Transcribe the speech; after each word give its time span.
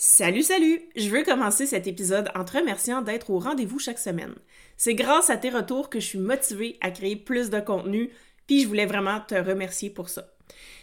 Salut, 0.00 0.44
salut! 0.44 0.80
Je 0.94 1.08
veux 1.08 1.24
commencer 1.24 1.66
cet 1.66 1.88
épisode 1.88 2.30
en 2.36 2.44
te 2.44 2.56
remerciant 2.56 3.02
d'être 3.02 3.30
au 3.30 3.40
rendez-vous 3.40 3.80
chaque 3.80 3.98
semaine. 3.98 4.36
C'est 4.76 4.94
grâce 4.94 5.28
à 5.28 5.36
tes 5.36 5.50
retours 5.50 5.90
que 5.90 5.98
je 5.98 6.06
suis 6.06 6.20
motivée 6.20 6.78
à 6.80 6.92
créer 6.92 7.16
plus 7.16 7.50
de 7.50 7.58
contenu, 7.58 8.08
puis 8.46 8.62
je 8.62 8.68
voulais 8.68 8.86
vraiment 8.86 9.18
te 9.18 9.34
remercier 9.34 9.90
pour 9.90 10.08
ça. 10.08 10.28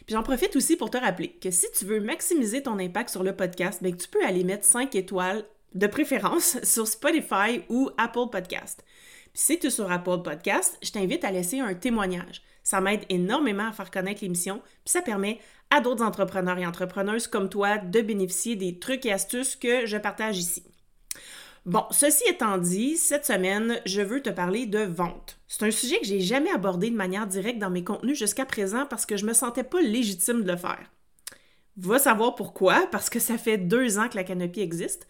Puis 0.06 0.16
j'en 0.16 0.22
profite 0.22 0.58
aussi 0.58 0.76
pour 0.76 0.90
te 0.90 0.98
rappeler 0.98 1.30
que 1.30 1.50
si 1.50 1.66
tu 1.72 1.86
veux 1.86 2.02
maximiser 2.02 2.62
ton 2.62 2.78
impact 2.78 3.10
sur 3.10 3.24
le 3.24 3.34
podcast, 3.34 3.82
bien 3.82 3.94
tu 3.94 4.10
peux 4.10 4.22
aller 4.26 4.44
mettre 4.44 4.66
5 4.66 4.94
étoiles 4.96 5.46
de 5.76 5.88
préférence 5.88 6.58
sur 6.64 6.86
Spotify 6.86 7.62
ou 7.70 7.90
Apple 7.98 8.30
Podcast. 8.30 8.84
Puis 9.32 9.44
si 9.44 9.60
tu 9.60 9.68
es 9.68 9.70
sur 9.70 9.90
Apple 9.90 10.24
Podcast, 10.26 10.78
je 10.84 10.92
t'invite 10.92 11.24
à 11.24 11.32
laisser 11.32 11.62
un 11.62 11.74
témoignage. 11.74 12.42
Ça 12.64 12.82
m'aide 12.82 13.06
énormément 13.08 13.70
à 13.70 13.72
faire 13.72 13.92
connaître 13.92 14.24
l'émission, 14.24 14.60
puis 14.84 14.92
ça 14.92 15.02
permet 15.02 15.40
à 15.76 15.82
d'autres 15.82 16.04
entrepreneurs 16.04 16.58
et 16.58 16.66
entrepreneuses 16.66 17.28
comme 17.28 17.50
toi 17.50 17.78
de 17.78 18.02
bénéficier 18.02 18.56
des 18.56 18.80
trucs 18.80 19.06
et 19.06 19.12
astuces 19.12 19.58
que 19.58 19.86
je 19.86 19.98
partage 19.98 20.38
ici. 20.38 20.64
Bon, 21.66 21.84
ceci 21.92 22.24
étant 22.30 22.58
dit, 22.58 22.96
cette 22.96 23.26
semaine, 23.26 23.82
je 23.86 24.02
veux 24.02 24.22
te 24.22 24.30
parler 24.30 24.68
de 24.68 24.80
vente. 24.80 25.40
C'est 25.48 25.66
un 25.66 25.72
sujet 25.72 26.00
que 26.00 26.06
j'ai 26.06 26.22
jamais 26.22 26.52
abordé 26.52 26.90
de 26.90 26.96
manière 26.96 27.28
directe 27.28 27.60
dans 27.60 27.72
mes 27.72 27.84
contenus 27.84 28.18
jusqu'à 28.18 28.46
présent 28.46 28.86
parce 28.86 29.06
que 29.06 29.18
je 29.18 29.26
me 29.26 29.34
sentais 29.34 29.64
pas 29.64 29.82
légitime 29.82 30.44
de 30.44 30.52
le 30.52 30.58
faire. 30.58 30.92
Va 31.78 32.00
savoir 32.00 32.36
pourquoi, 32.36 32.88
parce 32.92 33.10
que 33.10 33.20
ça 33.20 33.38
fait 33.38 33.58
deux 33.58 33.98
ans 33.98 34.08
que 34.08 34.16
la 34.16 34.24
canopie 34.24 34.62
existe. 34.62 35.08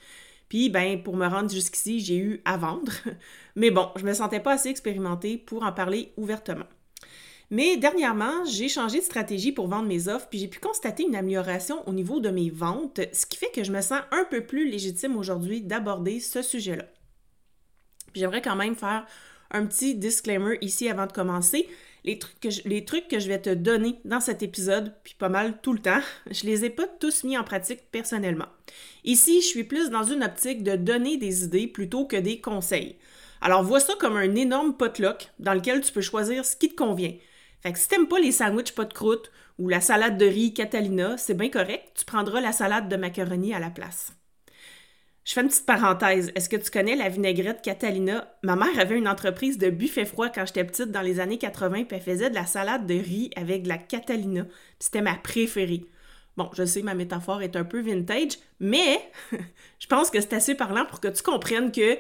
Puis, 0.50 0.70
ben, 0.70 1.04
pour 1.04 1.16
me 1.16 1.28
rendre 1.28 1.52
jusqu'ici, 1.52 2.00
j'ai 2.00 2.18
eu 2.18 2.42
à 2.46 2.58
vendre. 2.58 2.92
Mais 3.56 3.70
bon, 3.70 3.90
je 3.98 4.06
me 4.06 4.14
sentais 4.14 4.40
pas 4.40 4.54
assez 4.54 4.70
expérimentée 4.70 5.38
pour 5.38 5.64
en 5.64 5.74
parler 5.74 6.14
ouvertement. 6.18 6.66
Mais 7.52 7.78
dernièrement, 7.78 8.44
j'ai 8.46 8.70
changé 8.70 9.00
de 9.00 9.04
stratégie 9.04 9.52
pour 9.52 9.68
vendre 9.68 9.88
mes 9.88 10.08
offres, 10.08 10.28
puis 10.30 10.40
j'ai 10.40 10.48
pu 10.48 10.60
constater 10.60 11.04
une 11.04 11.16
amélioration 11.16 11.88
au 11.88 11.94
niveau 11.94 12.20
de 12.20 12.30
mes 12.30 12.50
ventes, 12.50 13.02
ce 13.14 13.26
qui 13.26 13.38
fait 13.38 13.52
que 13.54 13.64
je 13.64 13.72
me 13.72 13.82
sens 13.82 14.02
un 14.12 14.26
peu 14.26 14.46
plus 14.46 14.70
légitime 14.70 15.16
aujourd'hui 15.16 15.62
d'aborder 15.62 16.20
ce 16.20 16.42
sujet-là. 16.42 16.86
J'aimerais 18.16 18.42
quand 18.42 18.56
même 18.56 18.76
faire 18.76 19.06
un 19.52 19.66
petit 19.66 19.96
disclaimer 19.96 20.58
ici 20.62 20.90
avant 20.90 21.06
de 21.06 21.12
commencer. 21.12 21.68
Les 22.04 22.20
trucs, 22.20 22.40
que 22.40 22.50
je, 22.50 22.62
les 22.66 22.86
trucs 22.86 23.08
que 23.08 23.20
je 23.20 23.28
vais 23.28 23.42
te 23.42 23.50
donner 23.50 24.00
dans 24.06 24.20
cet 24.20 24.44
épisode, 24.44 24.94
puis 25.04 25.16
pas 25.18 25.30
mal 25.30 25.60
tout 25.62 25.74
le 25.74 25.80
temps, 25.80 26.02
je 26.32 26.46
les 26.46 26.66
ai 26.66 26.70
pas 26.70 26.88
tous 26.88 27.24
mis 27.24 27.38
en 27.38 27.44
pratique 27.44 27.92
personnellement. 27.92 28.48
Ici, 29.04 29.42
je 29.42 29.48
suis 29.48 29.64
plus 29.64 29.90
dans 29.90 30.04
une 30.04 30.24
optique 30.24 30.64
de 30.64 30.76
donner 30.76 31.18
des 31.18 31.44
idées 31.44 31.68
plutôt 31.68 32.06
que 32.06 32.18
des 32.18 32.42
conseils. 32.42 32.98
Alors 33.42 33.64
vois 33.64 33.80
ça 33.80 33.94
comme 34.00 34.18
un 34.18 34.36
énorme 34.36 34.76
potluck 34.76 35.30
dans 35.40 35.54
lequel 35.54 35.82
tu 35.82 35.92
peux 35.92 36.02
choisir 36.02 36.46
ce 36.46 36.56
qui 36.56 36.70
te 36.70 36.76
convient. 36.76 37.14
Fait 37.66 37.74
que 37.74 37.80
si 37.80 37.88
t'aimes 37.88 38.08
pas 38.08 38.20
les 38.20 38.32
sandwichs 38.32 38.76
pas 38.76 38.86
de 38.86 38.94
croûte 38.94 39.32
ou 39.58 39.70
la 39.70 39.82
salade 39.82 40.20
de 40.20 40.26
riz 40.28 40.54
Catalina, 40.54 41.18
c'est 41.18 41.34
bien 41.34 41.50
correct, 41.50 41.94
tu 41.96 42.06
prendras 42.06 42.40
la 42.40 42.52
salade 42.52 42.90
de 42.90 42.96
macaroni 42.96 43.56
à 43.56 43.60
la 43.60 43.72
place. 43.72 44.14
Je 45.24 45.34
fais 45.34 45.42
une 45.42 45.48
petite 45.48 45.66
parenthèse. 45.66 46.32
Est-ce 46.36 46.48
que 46.48 46.58
tu 46.58 46.70
connais 46.70 46.96
la 46.96 47.10
vinaigrette 47.10 47.64
Catalina? 47.64 48.32
Ma 48.44 48.56
mère 48.56 48.78
avait 48.78 49.00
une 49.00 49.08
entreprise 49.08 49.58
de 49.58 49.72
buffet 49.72 50.06
froid 50.06 50.30
quand 50.30 50.46
j'étais 50.46 50.64
petite 50.64 50.92
dans 50.92 51.02
les 51.02 51.20
années 51.20 51.40
80, 51.40 51.86
puis 51.86 51.98
elle 51.98 52.04
faisait 52.04 52.30
de 52.30 52.36
la 52.36 52.46
salade 52.46 52.86
de 52.86 52.94
riz 52.94 53.32
avec 53.36 53.64
de 53.64 53.70
la 53.70 53.80
Catalina. 53.80 54.46
C'était 54.78 55.02
ma 55.02 55.16
préférée. 55.16 55.86
Bon, 56.38 56.52
je 56.54 56.66
sais, 56.66 56.84
ma 56.84 56.94
métaphore 56.94 57.42
est 57.42 57.56
un 57.56 57.64
peu 57.64 57.82
vintage, 57.82 58.38
mais 58.60 59.02
je 59.80 59.88
pense 59.88 60.12
que 60.12 60.22
c'est 60.22 60.34
assez 60.34 60.54
parlant 60.54 60.86
pour 60.86 61.00
que 61.00 61.08
tu 61.08 61.24
comprennes 61.24 61.72
que 61.72 61.98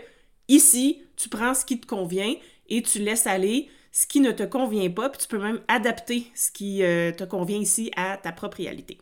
ici, 0.47 1.01
tu 1.15 1.27
prends 1.27 1.55
ce 1.55 1.65
qui 1.65 1.79
te 1.79 1.87
convient 1.87 2.35
et 2.69 2.83
tu 2.83 2.99
laisses 2.99 3.25
aller 3.25 3.67
ce 3.95 4.05
qui 4.05 4.19
ne 4.19 4.31
te 4.31 4.43
convient 4.43 4.89
pas, 4.89 5.09
puis 5.09 5.21
tu 5.21 5.27
peux 5.29 5.39
même 5.39 5.61
adapter 5.69 6.29
ce 6.35 6.51
qui 6.51 6.83
euh, 6.83 7.13
te 7.13 7.23
convient 7.23 7.59
ici 7.59 7.91
à 7.95 8.17
ta 8.17 8.33
propre 8.33 8.57
réalité. 8.57 8.97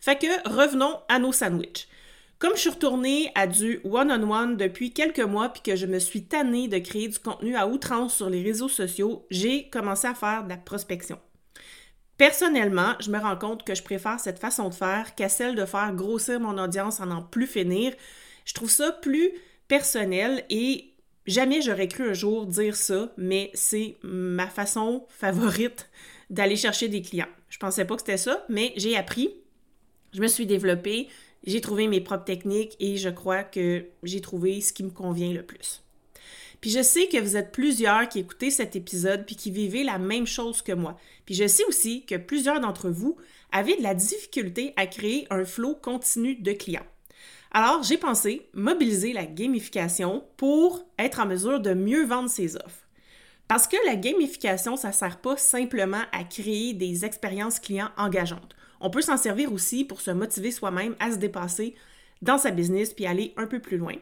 Fait 0.00 0.18
que 0.18 0.48
revenons 0.48 0.98
à 1.08 1.20
nos 1.20 1.30
sandwichs. 1.30 1.86
Comme 2.40 2.56
je 2.56 2.62
suis 2.62 2.70
retournée 2.70 3.30
à 3.36 3.46
du 3.46 3.80
one-on-one 3.84 4.56
depuis 4.56 4.92
quelques 4.92 5.20
mois 5.20 5.50
puis 5.50 5.62
que 5.62 5.76
je 5.76 5.86
me 5.86 6.00
suis 6.00 6.24
tannée 6.24 6.66
de 6.66 6.78
créer 6.78 7.06
du 7.06 7.20
contenu 7.20 7.54
à 7.54 7.68
outrance 7.68 8.16
sur 8.16 8.28
les 8.28 8.42
réseaux 8.42 8.68
sociaux, 8.68 9.24
j'ai 9.30 9.68
commencé 9.70 10.08
à 10.08 10.14
faire 10.14 10.42
de 10.42 10.48
la 10.48 10.56
prospection. 10.56 11.20
Personnellement, 12.18 12.94
je 12.98 13.12
me 13.12 13.18
rends 13.20 13.36
compte 13.36 13.62
que 13.62 13.76
je 13.76 13.82
préfère 13.84 14.18
cette 14.18 14.40
façon 14.40 14.70
de 14.70 14.74
faire 14.74 15.14
qu'à 15.14 15.28
celle 15.28 15.54
de 15.54 15.64
faire 15.64 15.94
grossir 15.94 16.40
mon 16.40 16.58
audience 16.58 16.98
en 16.98 17.06
n'en 17.06 17.22
plus 17.22 17.46
finir. 17.46 17.92
Je 18.44 18.54
trouve 18.54 18.70
ça 18.70 18.90
plus 18.90 19.30
personnel 19.68 20.44
et 20.50 20.95
Jamais 21.26 21.60
j'aurais 21.60 21.88
cru 21.88 22.08
un 22.08 22.12
jour 22.12 22.46
dire 22.46 22.76
ça, 22.76 23.12
mais 23.16 23.50
c'est 23.54 23.96
ma 24.02 24.46
façon 24.46 25.04
favorite 25.08 25.88
d'aller 26.30 26.56
chercher 26.56 26.88
des 26.88 27.02
clients. 27.02 27.28
Je 27.48 27.58
pensais 27.58 27.84
pas 27.84 27.94
que 27.96 28.02
c'était 28.02 28.16
ça, 28.16 28.44
mais 28.48 28.72
j'ai 28.76 28.96
appris, 28.96 29.34
je 30.12 30.20
me 30.20 30.28
suis 30.28 30.46
développée, 30.46 31.08
j'ai 31.44 31.60
trouvé 31.60 31.88
mes 31.88 32.00
propres 32.00 32.24
techniques 32.24 32.76
et 32.78 32.96
je 32.96 33.08
crois 33.08 33.42
que 33.42 33.86
j'ai 34.02 34.20
trouvé 34.20 34.60
ce 34.60 34.72
qui 34.72 34.84
me 34.84 34.90
convient 34.90 35.32
le 35.32 35.42
plus. 35.42 35.82
Puis 36.60 36.70
je 36.70 36.82
sais 36.82 37.08
que 37.08 37.18
vous 37.18 37.36
êtes 37.36 37.52
plusieurs 37.52 38.08
qui 38.08 38.20
écoutez 38.20 38.50
cet 38.50 38.76
épisode 38.76 39.26
puis 39.26 39.36
qui 39.36 39.50
vivez 39.50 39.84
la 39.84 39.98
même 39.98 40.26
chose 40.26 40.62
que 40.62 40.72
moi. 40.72 40.98
Puis 41.24 41.34
je 41.34 41.46
sais 41.46 41.64
aussi 41.64 42.04
que 42.06 42.16
plusieurs 42.16 42.60
d'entre 42.60 42.88
vous 42.88 43.16
avez 43.52 43.76
de 43.76 43.82
la 43.82 43.94
difficulté 43.94 44.72
à 44.76 44.86
créer 44.86 45.26
un 45.30 45.44
flot 45.44 45.74
continu 45.74 46.36
de 46.36 46.52
clients. 46.52 46.86
Alors, 47.58 47.82
j'ai 47.82 47.96
pensé 47.96 48.50
mobiliser 48.52 49.14
la 49.14 49.24
gamification 49.24 50.26
pour 50.36 50.84
être 50.98 51.20
en 51.20 51.26
mesure 51.26 51.58
de 51.58 51.72
mieux 51.72 52.04
vendre 52.04 52.28
ses 52.28 52.54
offres. 52.54 52.86
Parce 53.48 53.66
que 53.66 53.78
la 53.86 53.96
gamification, 53.96 54.76
ça 54.76 54.88
ne 54.88 54.92
sert 54.92 55.22
pas 55.22 55.38
simplement 55.38 56.02
à 56.12 56.24
créer 56.24 56.74
des 56.74 57.06
expériences 57.06 57.58
clients 57.58 57.88
engageantes. 57.96 58.54
On 58.78 58.90
peut 58.90 59.00
s'en 59.00 59.16
servir 59.16 59.54
aussi 59.54 59.86
pour 59.86 60.02
se 60.02 60.10
motiver 60.10 60.50
soi-même 60.50 60.96
à 61.00 61.10
se 61.10 61.16
dépasser 61.16 61.74
dans 62.20 62.36
sa 62.36 62.50
business 62.50 62.92
puis 62.92 63.06
aller 63.06 63.32
un 63.38 63.46
peu 63.46 63.58
plus 63.58 63.78
loin. 63.78 63.94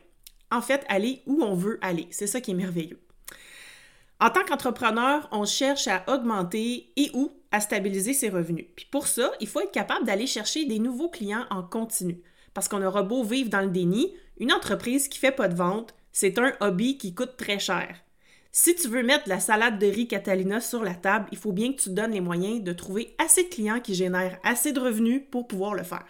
En 0.51 0.61
fait, 0.61 0.85
aller 0.89 1.23
où 1.25 1.45
on 1.45 1.55
veut 1.55 1.79
aller. 1.81 2.09
C'est 2.11 2.27
ça 2.27 2.41
qui 2.41 2.51
est 2.51 2.55
merveilleux. 2.55 2.99
En 4.19 4.31
tant 4.31 4.45
qu'entrepreneur, 4.45 5.29
on 5.31 5.45
cherche 5.45 5.87
à 5.87 6.03
augmenter 6.09 6.93
et 6.97 7.13
ou 7.15 7.31
à 7.53 7.61
stabiliser 7.61 8.15
ses 8.15 8.31
revenus. 8.31 8.67
Puis 8.75 8.89
pour 8.91 9.07
ça, 9.07 9.31
il 9.39 9.47
faut 9.47 9.61
être 9.61 9.71
capable 9.71 10.07
d'aller 10.07 10.27
chercher 10.27 10.65
des 10.65 10.81
nouveaux 10.81 11.09
clients 11.09 11.47
en 11.51 11.63
continu. 11.63 12.21
Parce 12.55 12.69
qu'on 12.69 12.83
aura 12.83 13.03
beau 13.03 13.25
vivre 13.25 13.51
dans 13.51 13.61
le 13.61 13.71
déni, 13.71 14.15
une 14.39 14.53
entreprise 14.53 15.09
qui 15.09 15.19
fait 15.19 15.33
pas 15.33 15.49
de 15.49 15.57
vente, 15.57 15.95
c'est 16.13 16.39
un 16.39 16.53
hobby 16.61 16.97
qui 16.97 17.15
coûte 17.15 17.37
très 17.37 17.59
cher. 17.59 17.97
Si 18.53 18.77
tu 18.77 18.87
veux 18.87 19.03
mettre 19.03 19.29
la 19.29 19.41
salade 19.41 19.81
de 19.81 19.87
riz 19.87 20.07
Catalina 20.07 20.61
sur 20.61 20.85
la 20.85 20.95
table, 20.95 21.27
il 21.33 21.39
faut 21.39 21.51
bien 21.51 21.73
que 21.73 21.83
tu 21.83 21.91
donnes 21.91 22.13
les 22.13 22.21
moyens 22.21 22.63
de 22.63 22.73
trouver 22.73 23.17
assez 23.19 23.43
de 23.43 23.49
clients 23.49 23.81
qui 23.81 23.95
génèrent 23.95 24.39
assez 24.45 24.73
de 24.73 24.79
revenus 24.79 25.23
pour 25.29 25.49
pouvoir 25.49 25.75
le 25.75 25.83
faire. 25.83 26.07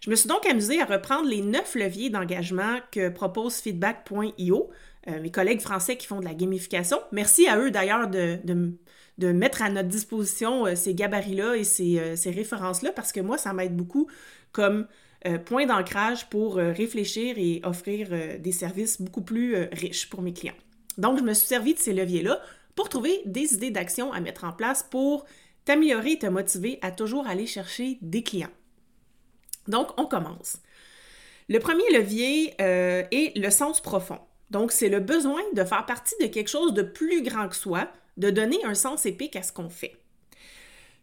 Je 0.00 0.10
me 0.10 0.16
suis 0.16 0.28
donc 0.28 0.44
amusée 0.46 0.80
à 0.80 0.86
reprendre 0.86 1.28
les 1.28 1.42
neuf 1.42 1.76
leviers 1.76 2.10
d'engagement 2.10 2.78
que 2.90 3.10
propose 3.10 3.56
feedback.io, 3.56 4.70
euh, 5.08 5.20
mes 5.20 5.30
collègues 5.30 5.60
français 5.60 5.96
qui 5.96 6.06
font 6.06 6.18
de 6.18 6.24
la 6.24 6.34
gamification. 6.34 6.98
Merci 7.12 7.46
à 7.46 7.58
eux 7.58 7.70
d'ailleurs 7.70 8.08
de, 8.08 8.38
de, 8.44 9.32
mettre 9.32 9.62
à 9.62 9.70
notre 9.70 9.88
disposition 9.88 10.66
euh, 10.66 10.74
ces 10.74 10.94
gabarits-là 10.94 11.56
et 11.56 11.64
ces, 11.64 11.98
euh, 11.98 12.16
ces 12.16 12.30
références-là 12.30 12.92
parce 12.92 13.12
que 13.12 13.20
moi, 13.20 13.38
ça 13.38 13.52
m'aide 13.52 13.76
beaucoup 13.76 14.08
comme 14.52 14.86
euh, 15.26 15.36
point 15.38 15.66
d'ancrage 15.66 16.30
pour 16.30 16.56
euh, 16.56 16.72
réfléchir 16.72 17.36
et 17.36 17.60
offrir 17.62 18.08
euh, 18.10 18.38
des 18.38 18.52
services 18.52 19.02
beaucoup 19.02 19.20
plus 19.20 19.54
riches 19.72 20.08
pour 20.08 20.22
mes 20.22 20.32
clients. 20.32 20.54
Donc, 20.96 21.18
je 21.18 21.22
me 21.22 21.34
suis 21.34 21.46
servi 21.46 21.74
de 21.74 21.78
ces 21.78 21.92
leviers-là 21.92 22.40
pour 22.74 22.88
trouver 22.88 23.20
des 23.26 23.52
idées 23.52 23.70
d'action 23.70 24.12
à 24.14 24.20
mettre 24.20 24.44
en 24.44 24.52
place 24.52 24.82
pour 24.82 25.26
t'améliorer 25.66 26.12
et 26.12 26.18
te 26.18 26.26
motiver 26.26 26.78
à 26.80 26.90
toujours 26.90 27.26
aller 27.26 27.46
chercher 27.46 27.98
des 28.00 28.22
clients. 28.22 28.50
Donc, 29.68 29.88
on 29.98 30.06
commence. 30.06 30.56
Le 31.50 31.58
premier 31.58 31.90
levier 31.92 32.54
est 32.58 33.36
le 33.36 33.50
sens 33.50 33.80
profond. 33.80 34.20
Donc, 34.50 34.72
c'est 34.72 34.88
le 34.88 35.00
besoin 35.00 35.42
de 35.52 35.64
faire 35.64 35.84
partie 35.84 36.14
de 36.20 36.26
quelque 36.26 36.48
chose 36.48 36.72
de 36.72 36.82
plus 36.82 37.22
grand 37.22 37.48
que 37.48 37.56
soi, 37.56 37.88
de 38.16 38.30
donner 38.30 38.64
un 38.64 38.74
sens 38.74 39.04
épique 39.04 39.36
à 39.36 39.42
ce 39.42 39.52
qu'on 39.52 39.68
fait. 39.68 39.96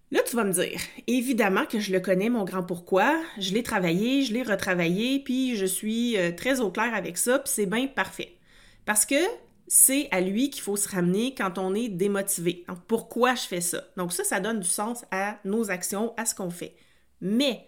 Là, 0.10 0.22
tu 0.24 0.38
vas 0.38 0.46
me 0.46 0.54
dire, 0.54 0.80
évidemment 1.08 1.66
que 1.66 1.80
je 1.80 1.92
le 1.92 2.00
connais, 2.00 2.30
mon 2.30 2.46
grand 2.46 2.64
pourquoi, 2.64 3.22
je 3.38 3.54
l'ai 3.54 3.64
travaillé, 3.64 4.22
je 4.22 4.34
l'ai 4.34 4.44
retravaillé, 4.44 5.20
puis 5.20 5.58
je 5.58 5.66
suis 5.66 6.16
euh, 6.18 6.32
très 6.32 6.62
au 6.62 6.72
clair 6.72 6.94
avec 6.94 7.18
ça, 7.18 7.40
puis 7.40 7.52
c'est 7.54 7.66
bien 7.66 7.88
parfait. 7.88 8.38
Parce 8.86 9.06
que 9.06 9.16
c'est 9.68 10.08
à 10.12 10.22
lui 10.22 10.50
qu'il 10.50 10.62
faut 10.62 10.78
se 10.78 10.88
ramener 10.88 11.36
quand 11.36 11.58
on 11.58 11.76
est 11.76 11.90
démotivé. 11.90 12.66
Pourquoi 12.88 13.36
je 13.36 13.42
fais 13.42 13.60
ça? 13.60 13.84
Donc, 13.98 14.14
ça, 14.14 14.24
ça 14.24 14.40
donne 14.40 14.62
du 14.62 14.68
sens 14.68 15.04
à 15.12 15.40
nos 15.44 15.70
actions, 15.70 16.14
à 16.16 16.26
ce 16.26 16.34
qu'on 16.34 16.50
fait. 16.50 16.78
Mais 17.20 17.68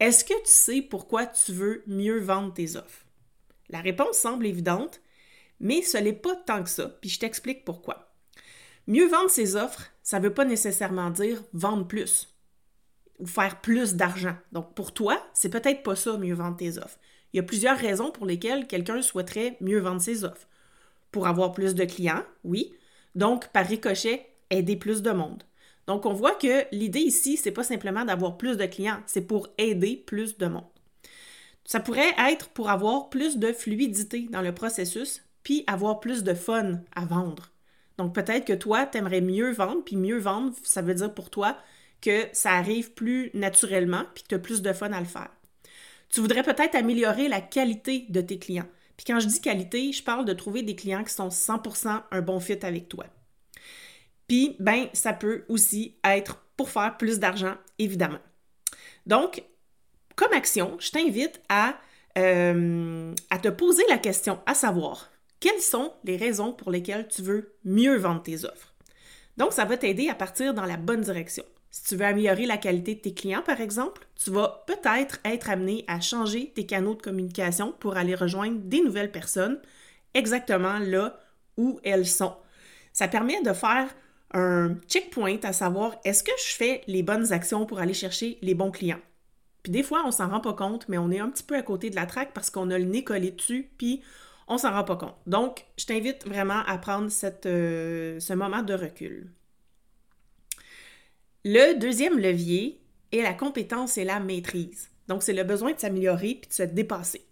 est-ce 0.00 0.24
que 0.24 0.32
tu 0.32 0.50
sais 0.50 0.80
pourquoi 0.80 1.26
tu 1.26 1.52
veux 1.52 1.82
mieux 1.86 2.20
vendre 2.20 2.54
tes 2.54 2.76
offres? 2.76 3.04
La 3.68 3.80
réponse 3.80 4.16
semble 4.16 4.46
évidente, 4.46 5.02
mais 5.60 5.82
ce 5.82 5.98
n'est 5.98 6.14
pas 6.14 6.36
tant 6.36 6.62
que 6.62 6.70
ça, 6.70 6.88
puis 6.88 7.10
je 7.10 7.18
t'explique 7.18 7.66
pourquoi. 7.66 8.15
Mieux 8.86 9.08
vendre 9.08 9.30
ses 9.30 9.56
offres, 9.56 9.90
ça 10.02 10.18
ne 10.18 10.24
veut 10.24 10.34
pas 10.34 10.44
nécessairement 10.44 11.10
dire 11.10 11.42
vendre 11.52 11.86
plus 11.86 12.28
ou 13.18 13.26
faire 13.26 13.60
plus 13.60 13.94
d'argent. 13.94 14.36
Donc 14.52 14.74
pour 14.74 14.92
toi, 14.92 15.20
c'est 15.34 15.48
peut-être 15.48 15.82
pas 15.82 15.96
ça, 15.96 16.16
mieux 16.18 16.34
vendre 16.34 16.56
tes 16.56 16.78
offres. 16.78 16.98
Il 17.32 17.36
y 17.36 17.40
a 17.40 17.42
plusieurs 17.42 17.76
raisons 17.76 18.10
pour 18.10 18.26
lesquelles 18.26 18.66
quelqu'un 18.66 19.02
souhaiterait 19.02 19.56
mieux 19.60 19.80
vendre 19.80 20.00
ses 20.00 20.24
offres. 20.24 20.48
Pour 21.10 21.26
avoir 21.26 21.52
plus 21.52 21.74
de 21.74 21.84
clients, 21.84 22.24
oui. 22.44 22.74
Donc, 23.14 23.48
par 23.48 23.66
ricochet, 23.66 24.26
aider 24.50 24.76
plus 24.76 25.02
de 25.02 25.10
monde. 25.10 25.42
Donc, 25.86 26.06
on 26.06 26.12
voit 26.12 26.34
que 26.34 26.64
l'idée 26.72 27.00
ici, 27.00 27.36
c'est 27.36 27.52
pas 27.52 27.62
simplement 27.62 28.04
d'avoir 28.04 28.36
plus 28.36 28.56
de 28.56 28.66
clients, 28.66 29.02
c'est 29.06 29.26
pour 29.26 29.48
aider 29.58 29.96
plus 29.96 30.36
de 30.38 30.46
monde. 30.46 30.64
Ça 31.64 31.80
pourrait 31.80 32.14
être 32.30 32.48
pour 32.48 32.70
avoir 32.70 33.08
plus 33.10 33.38
de 33.38 33.52
fluidité 33.52 34.28
dans 34.30 34.42
le 34.42 34.54
processus, 34.54 35.22
puis 35.42 35.64
avoir 35.66 36.00
plus 36.00 36.22
de 36.22 36.34
fun 36.34 36.80
à 36.94 37.04
vendre. 37.04 37.50
Donc 37.98 38.14
peut-être 38.14 38.44
que 38.44 38.52
toi, 38.52 38.86
tu 38.86 38.98
aimerais 38.98 39.20
mieux 39.20 39.52
vendre, 39.52 39.82
puis 39.84 39.96
mieux 39.96 40.18
vendre, 40.18 40.52
ça 40.62 40.82
veut 40.82 40.94
dire 40.94 41.12
pour 41.12 41.30
toi 41.30 41.56
que 42.00 42.26
ça 42.32 42.52
arrive 42.52 42.92
plus 42.92 43.30
naturellement, 43.34 44.04
puis 44.14 44.22
que 44.22 44.28
tu 44.28 44.34
as 44.34 44.38
plus 44.38 44.62
de 44.62 44.72
fun 44.72 44.92
à 44.92 45.00
le 45.00 45.06
faire. 45.06 45.30
Tu 46.08 46.20
voudrais 46.20 46.42
peut-être 46.42 46.74
améliorer 46.74 47.28
la 47.28 47.40
qualité 47.40 48.06
de 48.08 48.20
tes 48.20 48.38
clients. 48.38 48.68
Puis 48.96 49.04
quand 49.06 49.20
je 49.20 49.26
dis 49.26 49.40
qualité, 49.40 49.92
je 49.92 50.02
parle 50.02 50.24
de 50.24 50.32
trouver 50.32 50.62
des 50.62 50.76
clients 50.76 51.04
qui 51.04 51.12
sont 51.12 51.28
100% 51.28 52.02
un 52.10 52.20
bon 52.22 52.40
fit 52.40 52.64
avec 52.64 52.88
toi. 52.88 53.06
Puis, 54.28 54.56
ben, 54.58 54.88
ça 54.92 55.12
peut 55.12 55.44
aussi 55.48 55.96
être 56.04 56.44
pour 56.56 56.70
faire 56.70 56.96
plus 56.96 57.18
d'argent, 57.18 57.54
évidemment. 57.78 58.18
Donc, 59.06 59.42
comme 60.16 60.32
action, 60.32 60.76
je 60.80 60.90
t'invite 60.90 61.40
à, 61.48 61.78
euh, 62.18 63.14
à 63.30 63.38
te 63.38 63.48
poser 63.48 63.84
la 63.88 63.98
question, 63.98 64.40
à 64.46 64.54
savoir, 64.54 65.10
quelles 65.40 65.60
sont 65.60 65.92
les 66.04 66.16
raisons 66.16 66.52
pour 66.52 66.70
lesquelles 66.70 67.08
tu 67.08 67.22
veux 67.22 67.54
mieux 67.64 67.96
vendre 67.96 68.22
tes 68.22 68.44
offres? 68.44 68.74
Donc, 69.36 69.52
ça 69.52 69.64
va 69.64 69.76
t'aider 69.76 70.08
à 70.08 70.14
partir 70.14 70.54
dans 70.54 70.64
la 70.64 70.76
bonne 70.76 71.02
direction. 71.02 71.44
Si 71.70 71.84
tu 71.84 71.96
veux 71.96 72.06
améliorer 72.06 72.46
la 72.46 72.56
qualité 72.56 72.94
de 72.94 73.00
tes 73.00 73.12
clients, 73.12 73.42
par 73.42 73.60
exemple, 73.60 74.06
tu 74.14 74.30
vas 74.30 74.64
peut-être 74.66 75.18
être 75.24 75.50
amené 75.50 75.84
à 75.88 76.00
changer 76.00 76.52
tes 76.54 76.64
canaux 76.64 76.94
de 76.94 77.02
communication 77.02 77.74
pour 77.78 77.98
aller 77.98 78.14
rejoindre 78.14 78.60
des 78.60 78.80
nouvelles 78.80 79.12
personnes 79.12 79.60
exactement 80.14 80.78
là 80.78 81.20
où 81.58 81.78
elles 81.84 82.06
sont. 82.06 82.34
Ça 82.94 83.08
permet 83.08 83.42
de 83.42 83.52
faire 83.52 83.94
un 84.32 84.74
checkpoint 84.88 85.38
à 85.42 85.52
savoir 85.52 85.96
est-ce 86.04 86.24
que 86.24 86.32
je 86.38 86.54
fais 86.54 86.80
les 86.86 87.02
bonnes 87.02 87.32
actions 87.32 87.66
pour 87.66 87.78
aller 87.78 87.94
chercher 87.94 88.38
les 88.40 88.54
bons 88.54 88.70
clients? 88.70 89.00
Puis 89.62 89.72
des 89.72 89.82
fois, 89.82 90.02
on 90.06 90.10
s'en 90.10 90.30
rend 90.30 90.40
pas 90.40 90.54
compte, 90.54 90.88
mais 90.88 90.96
on 90.96 91.10
est 91.10 91.18
un 91.18 91.28
petit 91.28 91.42
peu 91.42 91.56
à 91.56 91.62
côté 91.62 91.90
de 91.90 91.96
la 91.96 92.06
traque 92.06 92.32
parce 92.32 92.50
qu'on 92.50 92.70
a 92.70 92.78
le 92.78 92.84
nez 92.84 93.04
collé 93.04 93.32
dessus, 93.32 93.70
puis 93.76 94.00
on 94.48 94.58
s'en 94.58 94.72
rend 94.72 94.84
pas 94.84 94.96
compte. 94.96 95.16
Donc, 95.26 95.64
je 95.76 95.86
t'invite 95.86 96.26
vraiment 96.26 96.62
à 96.66 96.78
prendre 96.78 97.10
euh, 97.46 98.20
ce 98.20 98.32
moment 98.32 98.62
de 98.62 98.74
recul. 98.74 99.32
Le 101.44 101.78
deuxième 101.78 102.18
levier 102.18 102.80
est 103.12 103.22
la 103.22 103.34
compétence 103.34 103.98
et 103.98 104.04
la 104.04 104.20
maîtrise. 104.20 104.90
Donc, 105.08 105.22
c'est 105.22 105.32
le 105.32 105.44
besoin 105.44 105.72
de 105.72 105.78
s'améliorer 105.80 106.38
puis 106.40 106.48
de 106.48 106.54
se 106.54 106.62
dépasser. 106.62 107.24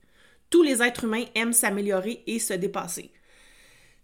Tous 0.50 0.62
les 0.62 0.82
êtres 0.82 1.04
humains 1.04 1.24
aiment 1.34 1.52
s'améliorer 1.52 2.22
et 2.26 2.38
se 2.38 2.54
dépasser. 2.54 3.10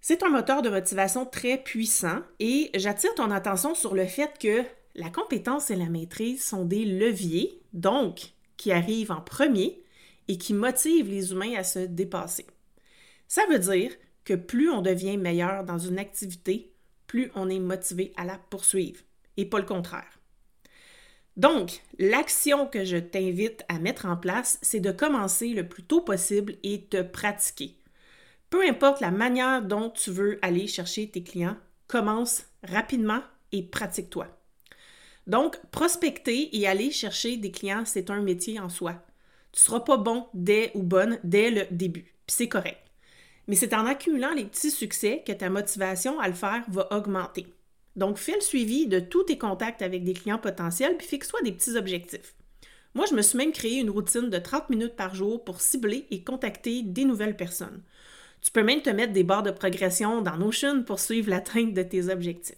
C'est 0.01 0.23
un 0.23 0.31
moteur 0.31 0.62
de 0.62 0.71
motivation 0.71 1.27
très 1.27 1.59
puissant 1.59 2.23
et 2.39 2.71
j'attire 2.75 3.15
ton 3.15 3.31
attention 3.31 3.75
sur 3.75 3.95
le 3.95 4.07
fait 4.07 4.33
que 4.41 4.65
la 4.95 5.11
compétence 5.11 5.71
et 5.71 5.77
la 5.77 5.89
maîtrise 5.89 6.43
sont 6.43 6.65
des 6.65 6.85
leviers, 6.85 7.61
donc 7.73 8.33
qui 8.57 8.73
arrivent 8.73 9.12
en 9.12 9.21
premier 9.21 9.83
et 10.27 10.39
qui 10.39 10.55
motivent 10.55 11.09
les 11.09 11.33
humains 11.33 11.55
à 11.57 11.65
se 11.65 11.81
dépasser. 11.81 12.47
Ça 13.31 13.47
veut 13.49 13.61
dire 13.61 13.93
que 14.25 14.35
plus 14.35 14.71
on 14.71 14.82
devient 14.82 15.17
meilleur 15.17 15.62
dans 15.62 15.79
une 15.79 16.00
activité, 16.00 16.73
plus 17.06 17.31
on 17.37 17.49
est 17.49 17.61
motivé 17.61 18.12
à 18.17 18.25
la 18.25 18.37
poursuivre, 18.37 19.03
et 19.37 19.44
pas 19.44 19.61
le 19.61 19.67
contraire. 19.67 20.19
Donc, 21.37 21.81
l'action 22.00 22.67
que 22.67 22.85
je 22.85 22.97
t'invite 22.97 23.62
à 23.69 23.79
mettre 23.79 24.06
en 24.06 24.17
place, 24.17 24.59
c'est 24.62 24.81
de 24.81 24.91
commencer 24.91 25.50
le 25.50 25.69
plus 25.69 25.85
tôt 25.85 26.00
possible 26.00 26.56
et 26.65 26.88
de 26.91 27.03
pratiquer. 27.03 27.77
Peu 28.50 28.69
importe 28.69 29.00
la 29.00 29.12
manière 29.12 29.62
dont 29.62 29.91
tu 29.91 30.11
veux 30.11 30.41
aller 30.43 30.67
chercher 30.67 31.09
tes 31.09 31.23
clients, 31.23 31.56
commence 31.87 32.47
rapidement 32.65 33.23
et 33.53 33.62
pratique-toi. 33.62 34.26
Donc, 35.29 35.56
prospecter 35.71 36.59
et 36.59 36.67
aller 36.67 36.91
chercher 36.91 37.37
des 37.37 37.53
clients, 37.53 37.85
c'est 37.85 38.11
un 38.11 38.23
métier 38.23 38.59
en 38.59 38.69
soi. 38.69 38.94
Tu 39.53 39.61
ne 39.61 39.62
seras 39.67 39.81
pas 39.81 39.99
bon 39.99 40.26
dès 40.35 40.73
ou 40.75 40.83
bonne 40.83 41.21
dès 41.23 41.53
le 41.53 41.69
début, 41.71 42.12
puis 42.26 42.35
c'est 42.37 42.49
correct. 42.49 42.89
Mais 43.50 43.56
c'est 43.56 43.75
en 43.75 43.85
accumulant 43.85 44.32
les 44.32 44.44
petits 44.44 44.70
succès 44.70 45.25
que 45.26 45.32
ta 45.32 45.50
motivation 45.50 46.20
à 46.20 46.29
le 46.29 46.35
faire 46.35 46.62
va 46.69 46.87
augmenter. 46.93 47.49
Donc, 47.97 48.17
fais 48.17 48.37
le 48.37 48.41
suivi 48.41 48.87
de 48.87 49.00
tous 49.00 49.25
tes 49.25 49.38
contacts 49.38 49.82
avec 49.82 50.05
des 50.05 50.12
clients 50.12 50.38
potentiels, 50.38 50.97
puis 50.97 51.08
fixe-toi 51.08 51.43
des 51.43 51.50
petits 51.50 51.76
objectifs. 51.76 52.37
Moi, 52.94 53.06
je 53.11 53.14
me 53.17 53.23
suis 53.23 53.37
même 53.37 53.50
créé 53.50 53.81
une 53.81 53.91
routine 53.91 54.31
de 54.31 54.38
30 54.38 54.70
minutes 54.70 54.94
par 54.94 55.17
jour 55.17 55.43
pour 55.43 55.61
cibler 55.61 56.06
et 56.12 56.23
contacter 56.23 56.82
des 56.85 57.05
nouvelles 57.05 57.37
personnes. 57.37 57.82
Tu 58.41 58.52
peux 58.52 58.62
même 58.62 58.82
te 58.82 58.91
mettre 58.91 59.12
des 59.12 59.25
barres 59.25 59.43
de 59.43 59.50
progression 59.50 60.23
dans 60.23 60.37
Notion 60.37 60.85
pour 60.85 61.00
suivre 61.00 61.31
l'atteinte 61.31 61.75
de 61.75 61.82
tes 61.82 62.08
objectifs. 62.08 62.55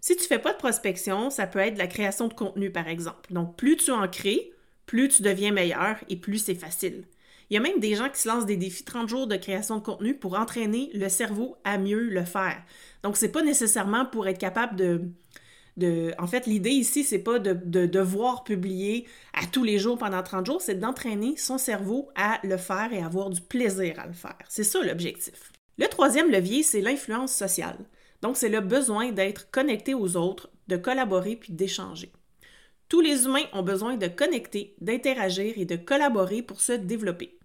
Si 0.00 0.14
tu 0.14 0.22
ne 0.22 0.28
fais 0.28 0.38
pas 0.38 0.52
de 0.52 0.58
prospection, 0.58 1.30
ça 1.30 1.48
peut 1.48 1.58
être 1.58 1.78
la 1.78 1.88
création 1.88 2.28
de 2.28 2.34
contenu, 2.34 2.70
par 2.70 2.86
exemple. 2.86 3.32
Donc, 3.32 3.56
plus 3.56 3.74
tu 3.74 3.90
en 3.90 4.06
crées, 4.06 4.52
plus 4.86 5.08
tu 5.08 5.22
deviens 5.22 5.50
meilleur 5.50 5.96
et 6.08 6.14
plus 6.14 6.38
c'est 6.38 6.54
facile. 6.54 7.02
Il 7.48 7.54
y 7.54 7.56
a 7.56 7.60
même 7.60 7.78
des 7.78 7.94
gens 7.94 8.08
qui 8.08 8.20
se 8.20 8.28
lancent 8.28 8.46
des 8.46 8.56
défis 8.56 8.84
30 8.84 9.08
jours 9.08 9.26
de 9.26 9.36
création 9.36 9.76
de 9.76 9.82
contenu 9.82 10.14
pour 10.14 10.38
entraîner 10.38 10.90
le 10.94 11.08
cerveau 11.08 11.56
à 11.64 11.78
mieux 11.78 12.08
le 12.08 12.24
faire. 12.24 12.60
Donc, 13.02 13.16
c'est 13.16 13.30
pas 13.30 13.42
nécessairement 13.42 14.04
pour 14.04 14.26
être 14.26 14.38
capable 14.38 14.74
de. 14.76 15.02
de 15.76 16.12
en 16.18 16.26
fait, 16.26 16.46
l'idée 16.46 16.70
ici, 16.70 17.04
c'est 17.04 17.20
pas 17.20 17.38
de, 17.38 17.52
de, 17.52 17.86
devoir 17.86 18.42
publier 18.42 19.06
à 19.32 19.46
tous 19.46 19.62
les 19.62 19.78
jours 19.78 19.96
pendant 19.96 20.22
30 20.22 20.46
jours, 20.46 20.60
c'est 20.60 20.74
d'entraîner 20.74 21.36
son 21.36 21.56
cerveau 21.56 22.08
à 22.16 22.40
le 22.42 22.56
faire 22.56 22.92
et 22.92 23.02
avoir 23.02 23.30
du 23.30 23.40
plaisir 23.40 24.00
à 24.00 24.06
le 24.06 24.12
faire. 24.12 24.38
C'est 24.48 24.64
ça 24.64 24.82
l'objectif. 24.82 25.52
Le 25.78 25.86
troisième 25.86 26.30
levier, 26.30 26.62
c'est 26.64 26.80
l'influence 26.80 27.32
sociale. 27.32 27.78
Donc, 28.22 28.36
c'est 28.36 28.48
le 28.48 28.60
besoin 28.60 29.12
d'être 29.12 29.50
connecté 29.50 29.94
aux 29.94 30.16
autres, 30.16 30.50
de 30.66 30.76
collaborer 30.76 31.36
puis 31.36 31.52
d'échanger. 31.52 32.10
Tous 32.88 33.00
les 33.00 33.24
humains 33.24 33.44
ont 33.52 33.62
besoin 33.62 33.96
de 33.96 34.06
connecter, 34.06 34.74
d'interagir 34.80 35.54
et 35.56 35.64
de 35.64 35.76
collaborer 35.76 36.42
pour 36.42 36.60
se 36.60 36.72
développer. 36.72 37.35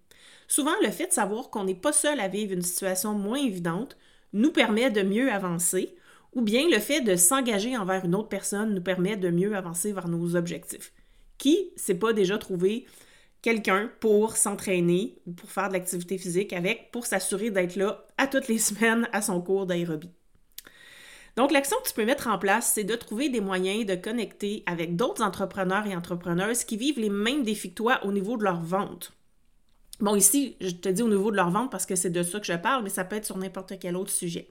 Souvent, 0.52 0.74
le 0.82 0.90
fait 0.90 1.06
de 1.06 1.12
savoir 1.14 1.48
qu'on 1.48 1.64
n'est 1.64 1.74
pas 1.74 1.94
seul 1.94 2.20
à 2.20 2.28
vivre 2.28 2.52
une 2.52 2.60
situation 2.60 3.14
moins 3.14 3.38
évidente 3.38 3.96
nous 4.34 4.52
permet 4.52 4.90
de 4.90 5.00
mieux 5.00 5.32
avancer, 5.32 5.96
ou 6.34 6.42
bien 6.42 6.68
le 6.68 6.78
fait 6.78 7.00
de 7.00 7.16
s'engager 7.16 7.74
envers 7.74 8.04
une 8.04 8.14
autre 8.14 8.28
personne 8.28 8.74
nous 8.74 8.82
permet 8.82 9.16
de 9.16 9.30
mieux 9.30 9.56
avancer 9.56 9.94
vers 9.94 10.08
nos 10.08 10.36
objectifs. 10.36 10.92
Qui 11.38 11.70
s'est 11.76 11.94
pas 11.94 12.12
déjà 12.12 12.36
trouvé 12.36 12.84
quelqu'un 13.40 13.90
pour 13.98 14.36
s'entraîner 14.36 15.16
ou 15.26 15.32
pour 15.32 15.50
faire 15.50 15.68
de 15.68 15.72
l'activité 15.72 16.18
physique 16.18 16.52
avec, 16.52 16.90
pour 16.92 17.06
s'assurer 17.06 17.48
d'être 17.48 17.76
là 17.76 18.04
à 18.18 18.26
toutes 18.26 18.48
les 18.48 18.58
semaines 18.68 19.08
à 19.14 19.22
son 19.22 19.40
cours 19.40 19.64
d'aérobie? 19.64 20.10
Donc, 21.34 21.50
l'action 21.50 21.78
que 21.82 21.88
tu 21.88 21.94
peux 21.94 22.04
mettre 22.04 22.28
en 22.28 22.38
place, 22.38 22.72
c'est 22.74 22.84
de 22.84 22.94
trouver 22.94 23.30
des 23.30 23.40
moyens 23.40 23.86
de 23.86 23.94
connecter 23.94 24.64
avec 24.66 24.96
d'autres 24.96 25.22
entrepreneurs 25.22 25.86
et 25.86 25.96
entrepreneuses 25.96 26.64
qui 26.64 26.76
vivent 26.76 27.00
les 27.00 27.08
mêmes 27.08 27.42
défis 27.42 27.70
que 27.70 27.76
toi 27.76 28.04
au 28.04 28.12
niveau 28.12 28.36
de 28.36 28.44
leur 28.44 28.60
vente. 28.60 29.14
Bon, 30.02 30.16
ici, 30.16 30.56
je 30.60 30.70
te 30.70 30.88
dis 30.88 31.00
au 31.00 31.08
niveau 31.08 31.30
de 31.30 31.36
leur 31.36 31.50
vente 31.50 31.70
parce 31.70 31.86
que 31.86 31.94
c'est 31.94 32.10
de 32.10 32.24
ça 32.24 32.40
que 32.40 32.46
je 32.46 32.54
parle, 32.54 32.82
mais 32.82 32.90
ça 32.90 33.04
peut 33.04 33.14
être 33.14 33.24
sur 33.24 33.38
n'importe 33.38 33.78
quel 33.78 33.96
autre 33.96 34.10
sujet. 34.10 34.48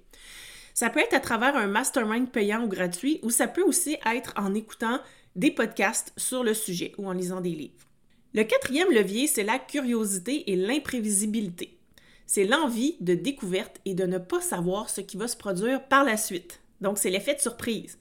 Ça 0.74 0.90
peut 0.90 1.02
être 1.02 1.14
à 1.14 1.20
travers 1.20 1.58
un 1.58 1.68
mastermind 1.68 2.32
payant 2.32 2.64
ou 2.64 2.70
gratuit, 2.70 3.20
ou 3.22 3.30
ça 3.30 3.50
peut 3.50 3.64
aussi 3.64 3.98
être 4.16 4.34
en 4.38 4.54
écoutant 4.54 5.02
des 5.36 5.52
podcasts 5.52 6.14
sur 6.16 6.46
le 6.46 6.54
sujet 6.54 6.94
ou 6.98 7.06
en 7.06 7.12
lisant 7.12 7.42
des 7.42 7.50
livres. 7.50 7.86
Le 8.34 8.44
quatrième 8.44 8.92
levier, 8.92 9.28
c'est 9.28 9.44
la 9.44 9.60
curiosité 9.60 10.50
et 10.50 10.56
l'imprévisibilité. 10.56 11.78
C'est 12.26 12.46
l'envie 12.46 12.96
de 13.02 13.14
découverte 13.14 13.82
et 13.84 13.94
de 13.94 14.06
ne 14.06 14.20
pas 14.20 14.40
savoir 14.40 14.90
ce 14.90 15.02
qui 15.02 15.18
va 15.18 15.28
se 15.28 15.36
produire 15.36 15.86
par 15.86 16.06
la 16.06 16.16
suite. 16.16 16.62
Donc, 16.80 16.98
c'est 16.98 17.10
l'effet 17.10 17.36
de 17.36 17.42
surprise. 17.42 18.00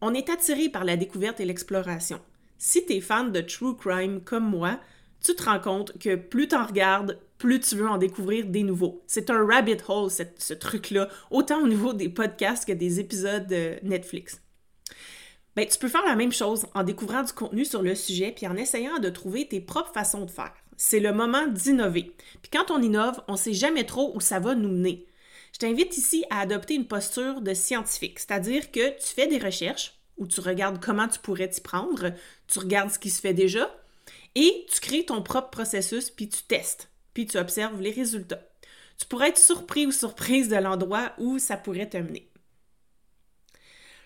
On 0.00 0.12
est 0.12 0.28
attiré 0.28 0.68
par 0.68 0.82
la 0.82 0.96
découverte 0.96 1.38
et 1.38 1.44
l'exploration. 1.44 2.20
Si 2.58 2.84
tu 2.84 2.94
es 2.94 3.00
fan 3.00 3.30
de 3.30 3.42
true 3.42 3.76
crime 3.76 4.20
comme 4.22 4.50
moi, 4.50 4.80
tu 5.22 5.34
te 5.34 5.42
rends 5.42 5.60
compte 5.60 5.98
que 5.98 6.16
plus 6.16 6.48
tu 6.48 6.56
en 6.56 6.66
regardes, 6.66 7.18
plus 7.38 7.60
tu 7.60 7.76
veux 7.76 7.88
en 7.88 7.98
découvrir 7.98 8.46
des 8.46 8.62
nouveaux. 8.62 9.02
C'est 9.06 9.30
un 9.30 9.46
rabbit 9.46 9.78
hole, 9.88 10.10
ce 10.10 10.54
truc-là, 10.54 11.08
autant 11.30 11.62
au 11.62 11.68
niveau 11.68 11.92
des 11.92 12.08
podcasts 12.08 12.66
que 12.66 12.72
des 12.72 13.00
épisodes 13.00 13.46
de 13.46 13.74
Netflix. 13.82 14.40
Ben, 15.56 15.66
tu 15.66 15.78
peux 15.78 15.88
faire 15.88 16.04
la 16.06 16.16
même 16.16 16.32
chose 16.32 16.66
en 16.74 16.84
découvrant 16.84 17.22
du 17.22 17.32
contenu 17.32 17.64
sur 17.64 17.82
le 17.82 17.94
sujet 17.94 18.32
puis 18.34 18.46
en 18.46 18.56
essayant 18.56 18.98
de 18.98 19.08
trouver 19.08 19.48
tes 19.48 19.60
propres 19.60 19.92
façons 19.92 20.24
de 20.24 20.30
faire. 20.30 20.54
C'est 20.76 21.00
le 21.00 21.12
moment 21.12 21.46
d'innover. 21.46 22.14
Puis 22.40 22.50
quand 22.52 22.70
on 22.70 22.80
innove, 22.80 23.20
on 23.28 23.32
ne 23.32 23.38
sait 23.38 23.52
jamais 23.52 23.84
trop 23.84 24.12
où 24.14 24.20
ça 24.20 24.38
va 24.38 24.54
nous 24.54 24.68
mener. 24.68 25.06
Je 25.52 25.58
t'invite 25.58 25.98
ici 25.98 26.24
à 26.30 26.40
adopter 26.40 26.74
une 26.74 26.86
posture 26.86 27.40
de 27.40 27.52
scientifique, 27.52 28.20
c'est-à-dire 28.20 28.70
que 28.70 28.90
tu 28.98 29.14
fais 29.14 29.26
des 29.26 29.38
recherches 29.38 29.98
où 30.16 30.26
tu 30.26 30.40
regardes 30.40 30.82
comment 30.82 31.08
tu 31.08 31.18
pourrais 31.18 31.48
t'y 31.48 31.60
prendre, 31.60 32.12
tu 32.46 32.58
regardes 32.60 32.90
ce 32.90 32.98
qui 32.98 33.10
se 33.10 33.20
fait 33.20 33.34
déjà 33.34 33.74
et 34.34 34.66
tu 34.72 34.80
crées 34.80 35.04
ton 35.04 35.22
propre 35.22 35.50
processus 35.50 36.10
puis 36.10 36.28
tu 36.28 36.42
testes, 36.42 36.90
puis 37.14 37.26
tu 37.26 37.38
observes 37.38 37.80
les 37.80 37.90
résultats. 37.90 38.42
Tu 38.98 39.06
pourrais 39.06 39.30
être 39.30 39.38
surpris 39.38 39.86
ou 39.86 39.92
surprise 39.92 40.48
de 40.48 40.56
l'endroit 40.56 41.12
où 41.18 41.38
ça 41.38 41.56
pourrait 41.56 41.88
te 41.88 41.96
mener. 41.96 42.30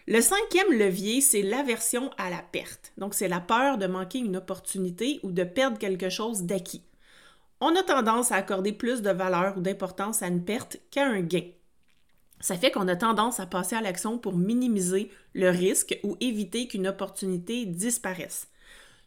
Le 0.06 0.20
cinquième 0.20 0.72
levier, 0.72 1.22
c'est 1.22 1.42
l'aversion 1.42 2.10
à 2.18 2.28
la 2.28 2.42
perte. 2.42 2.92
Donc, 2.98 3.14
c'est 3.14 3.26
la 3.26 3.40
peur 3.40 3.78
de 3.78 3.86
manquer 3.86 4.18
une 4.18 4.36
opportunité 4.36 5.18
ou 5.22 5.32
de 5.32 5.44
perdre 5.44 5.78
quelque 5.78 6.10
chose 6.10 6.42
d'acquis. 6.42 6.82
On 7.60 7.74
a 7.74 7.82
tendance 7.82 8.30
à 8.30 8.36
accorder 8.36 8.72
plus 8.72 9.00
de 9.00 9.10
valeur 9.10 9.56
ou 9.56 9.62
d'importance 9.62 10.22
à 10.22 10.26
une 10.26 10.44
perte 10.44 10.76
qu'à 10.90 11.06
un 11.06 11.22
gain. 11.22 11.48
Ça 12.38 12.58
fait 12.58 12.70
qu'on 12.70 12.88
a 12.88 12.96
tendance 12.96 13.40
à 13.40 13.46
passer 13.46 13.76
à 13.76 13.80
l'action 13.80 14.18
pour 14.18 14.36
minimiser 14.36 15.10
le 15.32 15.48
risque 15.48 15.98
ou 16.02 16.18
éviter 16.20 16.68
qu'une 16.68 16.86
opportunité 16.86 17.64
disparaisse. 17.64 18.48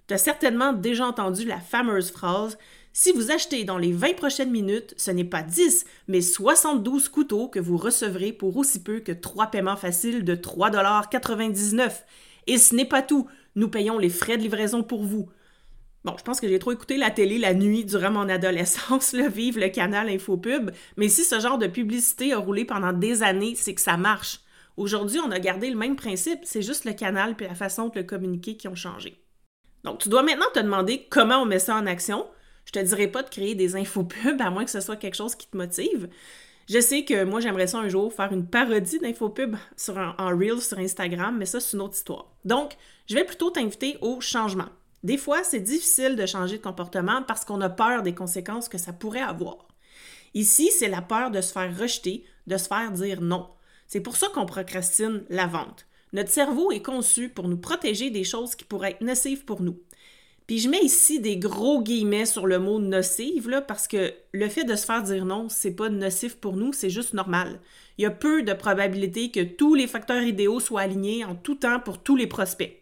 Tu 0.08 0.14
as 0.14 0.18
certainement 0.18 0.72
déjà 0.72 1.06
entendu 1.06 1.46
la 1.46 1.60
fameuse 1.60 2.12
phrase 2.12 2.58
Si 2.94 3.12
vous 3.12 3.30
achetez 3.30 3.66
dans 3.66 3.78
les 3.78 3.92
20 3.92 4.16
prochaines 4.16 4.52
minutes, 4.52 4.94
ce 4.96 5.12
n'est 5.12 5.26
pas 5.26 5.44
10, 5.44 5.86
mais 6.08 6.22
72 6.22 7.10
couteaux 7.10 7.50
que 7.50 7.60
vous 7.60 7.76
recevrez 7.76 8.32
pour 8.32 8.56
aussi 8.56 8.82
peu 8.82 9.02
que 9.02 9.12
3 9.12 9.48
paiements 9.48 9.76
faciles 9.76 10.24
de 10.24 10.36
3,99 10.36 11.92
Et 12.48 12.58
ce 12.58 12.74
n'est 12.74 12.86
pas 12.86 13.02
tout, 13.02 13.28
nous 13.56 13.68
payons 13.68 13.98
les 13.98 14.10
frais 14.10 14.38
de 14.38 14.44
livraison 14.44 14.82
pour 14.82 15.04
vous. 15.04 15.28
Bon, 16.06 16.16
je 16.18 16.24
pense 16.24 16.40
que 16.40 16.48
j'ai 16.48 16.60
trop 16.60 16.72
écouté 16.72 16.96
la 16.96 17.12
télé 17.12 17.38
la 17.38 17.54
nuit 17.54 17.84
durant 17.84 18.12
mon 18.12 18.30
adolescence, 18.30 19.12
le 19.18 19.28
vive 19.28 19.60
le 19.60 19.68
canal 19.68 20.08
Infopub, 20.08 20.72
mais 20.96 21.10
si 21.10 21.26
ce 21.26 21.42
genre 21.42 21.58
de 21.58 21.68
publicité 21.68 22.32
a 22.32 22.38
roulé 22.38 22.64
pendant 22.64 22.94
des 22.94 23.24
années, 23.24 23.56
c'est 23.56 23.76
que 23.76 23.82
ça 23.82 23.98
marche. 23.98 24.40
Aujourd'hui, 24.78 25.20
on 25.20 25.32
a 25.32 25.40
gardé 25.40 25.70
le 25.70 25.76
même 25.76 25.98
principe, 25.98 26.40
c'est 26.44 26.62
juste 26.62 26.86
le 26.86 26.94
canal 26.94 27.36
et 27.38 27.44
la 27.44 27.56
façon 27.56 27.90
de 27.90 28.00
le 28.00 28.04
communiquer 28.04 28.56
qui 28.56 28.70
ont 28.70 28.76
changé. 28.76 29.27
Donc, 29.88 30.00
tu 30.00 30.10
dois 30.10 30.22
maintenant 30.22 30.48
te 30.54 30.60
demander 30.60 31.08
comment 31.10 31.38
on 31.38 31.46
met 31.46 31.60
ça 31.60 31.78
en 31.78 31.86
action. 31.86 32.28
Je 32.66 32.74
te 32.74 32.80
dirai 32.80 33.08
pas 33.08 33.24
de 33.24 33.30
créer 33.30 33.56
des 33.56 33.78
infopubs, 33.78 34.42
à 34.42 34.50
moins 34.50 34.66
que 34.66 34.72
ce 34.72 34.82
soit 34.82 34.98
quelque 34.98 35.16
chose 35.16 35.34
qui 35.34 35.48
te 35.48 35.56
motive. 35.56 36.10
Je 36.68 36.82
sais 36.82 37.06
que 37.06 37.24
moi, 37.24 37.40
j'aimerais 37.40 37.68
ça 37.68 37.78
un 37.78 37.88
jour 37.88 38.12
faire 38.12 38.34
une 38.34 38.46
parodie 38.46 39.00
d'infopub 39.00 39.56
sur 39.78 39.98
en 39.98 40.38
Reel 40.38 40.60
sur 40.60 40.78
Instagram, 40.78 41.38
mais 41.38 41.46
ça, 41.46 41.62
c'est 41.62 41.78
une 41.78 41.84
autre 41.84 41.96
histoire. 41.96 42.34
Donc, 42.44 42.74
je 43.08 43.16
vais 43.16 43.24
plutôt 43.24 43.50
t'inviter 43.50 43.98
au 44.02 44.20
changement. 44.20 44.68
Des 45.04 45.16
fois, 45.16 45.46
c'est 45.46 45.62
difficile 45.62 46.18
de 46.18 46.26
changer 46.26 46.58
de 46.58 46.64
comportement 46.64 47.24
parce 47.24 47.46
qu'on 47.46 47.62
a 47.62 47.70
peur 47.70 48.04
des 48.04 48.14
conséquences 48.14 48.68
que 48.68 48.78
ça 48.78 48.92
pourrait 48.92 49.22
avoir. 49.22 49.70
Ici, 50.34 50.70
c'est 50.70 50.90
la 50.90 51.02
peur 51.02 51.32
de 51.32 51.40
se 51.40 51.54
faire 51.54 51.80
rejeter, 51.80 52.26
de 52.46 52.58
se 52.58 52.68
faire 52.68 52.92
dire 52.92 53.22
non. 53.22 53.48
C'est 53.88 54.02
pour 54.02 54.18
ça 54.18 54.28
qu'on 54.34 54.46
procrastine 54.46 55.24
la 55.30 55.48
vente. 55.48 55.86
Notre 56.14 56.30
cerveau 56.30 56.72
est 56.72 56.82
conçu 56.82 57.30
pour 57.30 57.48
nous 57.48 57.58
protéger 57.58 58.10
des 58.10 58.24
choses 58.24 58.56
qui 58.56 58.66
pourraient 58.66 58.92
être 58.92 59.02
nocives 59.02 59.46
pour 59.46 59.62
nous. 59.62 59.78
Puis 60.48 60.60
je 60.60 60.70
mets 60.70 60.82
ici 60.82 61.20
des 61.20 61.36
gros 61.36 61.82
guillemets 61.82 62.26
sur 62.26 62.48
le 62.48 62.58
mot 62.58 62.80
nocive 62.80 63.64
parce 63.68 63.86
que 63.86 64.14
le 64.32 64.48
fait 64.48 64.64
de 64.64 64.76
se 64.76 64.86
faire 64.86 65.04
dire 65.04 65.26
non, 65.26 65.50
c'est 65.50 65.76
pas 65.76 65.90
nocif 65.90 66.38
pour 66.38 66.56
nous, 66.56 66.72
c'est 66.72 66.90
juste 66.90 67.14
normal. 67.14 67.60
Il 67.98 68.04
y 68.04 68.06
a 68.06 68.12
peu 68.12 68.44
de 68.44 68.54
probabilité 68.54 69.30
que 69.30 69.44
tous 69.44 69.76
les 69.76 69.88
facteurs 69.88 70.24
idéaux 70.24 70.62
soient 70.62 70.82
alignés 70.82 71.26
en 71.26 71.36
tout 71.36 71.56
temps 71.56 71.82
pour 71.82 72.02
tous 72.02 72.16
les 72.16 72.28
prospects. 72.28 72.82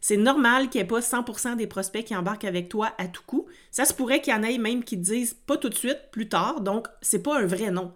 C'est 0.00 0.16
normal 0.16 0.68
qu'il 0.68 0.80
n'y 0.80 0.84
ait 0.84 0.88
pas 0.88 1.00
100% 1.00 1.56
des 1.56 1.66
prospects 1.66 2.04
qui 2.04 2.14
embarquent 2.14 2.44
avec 2.44 2.68
toi 2.68 2.92
à 2.96 3.08
tout 3.08 3.22
coup. 3.26 3.46
Ça 3.72 3.84
se 3.84 3.92
pourrait 3.92 4.20
qu'il 4.20 4.32
y 4.32 4.36
en 4.36 4.44
ait 4.44 4.56
même 4.58 4.84
qui 4.84 4.96
te 4.96 5.02
disent 5.02 5.34
pas 5.34 5.56
tout 5.56 5.68
de 5.68 5.74
suite, 5.74 5.98
plus 6.12 6.28
tard, 6.28 6.60
donc 6.60 6.86
c'est 7.02 7.22
pas 7.22 7.40
un 7.40 7.46
vrai 7.46 7.72
non. 7.72 7.92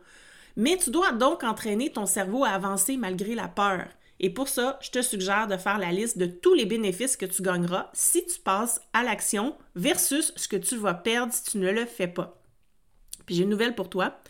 Mais 0.56 0.76
tu 0.76 0.90
dois 0.90 1.12
donc 1.12 1.44
entraîner 1.44 1.90
ton 1.90 2.06
cerveau 2.06 2.44
à 2.44 2.50
avancer 2.50 2.96
malgré 2.96 3.34
la 3.36 3.48
peur. 3.48 3.86
Et 4.20 4.30
pour 4.30 4.48
ça, 4.48 4.78
je 4.80 4.90
te 4.90 5.02
suggère 5.02 5.46
de 5.48 5.56
faire 5.56 5.78
la 5.78 5.92
liste 5.92 6.18
de 6.18 6.26
tous 6.26 6.54
les 6.54 6.66
bénéfices 6.66 7.16
que 7.16 7.26
tu 7.26 7.42
gagneras 7.42 7.90
si 7.92 8.24
tu 8.24 8.40
passes 8.40 8.80
à 8.92 9.02
l'action 9.02 9.56
versus 9.74 10.32
ce 10.36 10.48
que 10.48 10.56
tu 10.56 10.76
vas 10.76 10.94
perdre 10.94 11.32
si 11.32 11.44
tu 11.44 11.58
ne 11.58 11.70
le 11.70 11.84
fais 11.84 12.08
pas. 12.08 12.40
Puis 13.26 13.34
j'ai 13.34 13.42
une 13.42 13.50
nouvelle 13.50 13.74
pour 13.74 13.90
toi. 13.90 14.20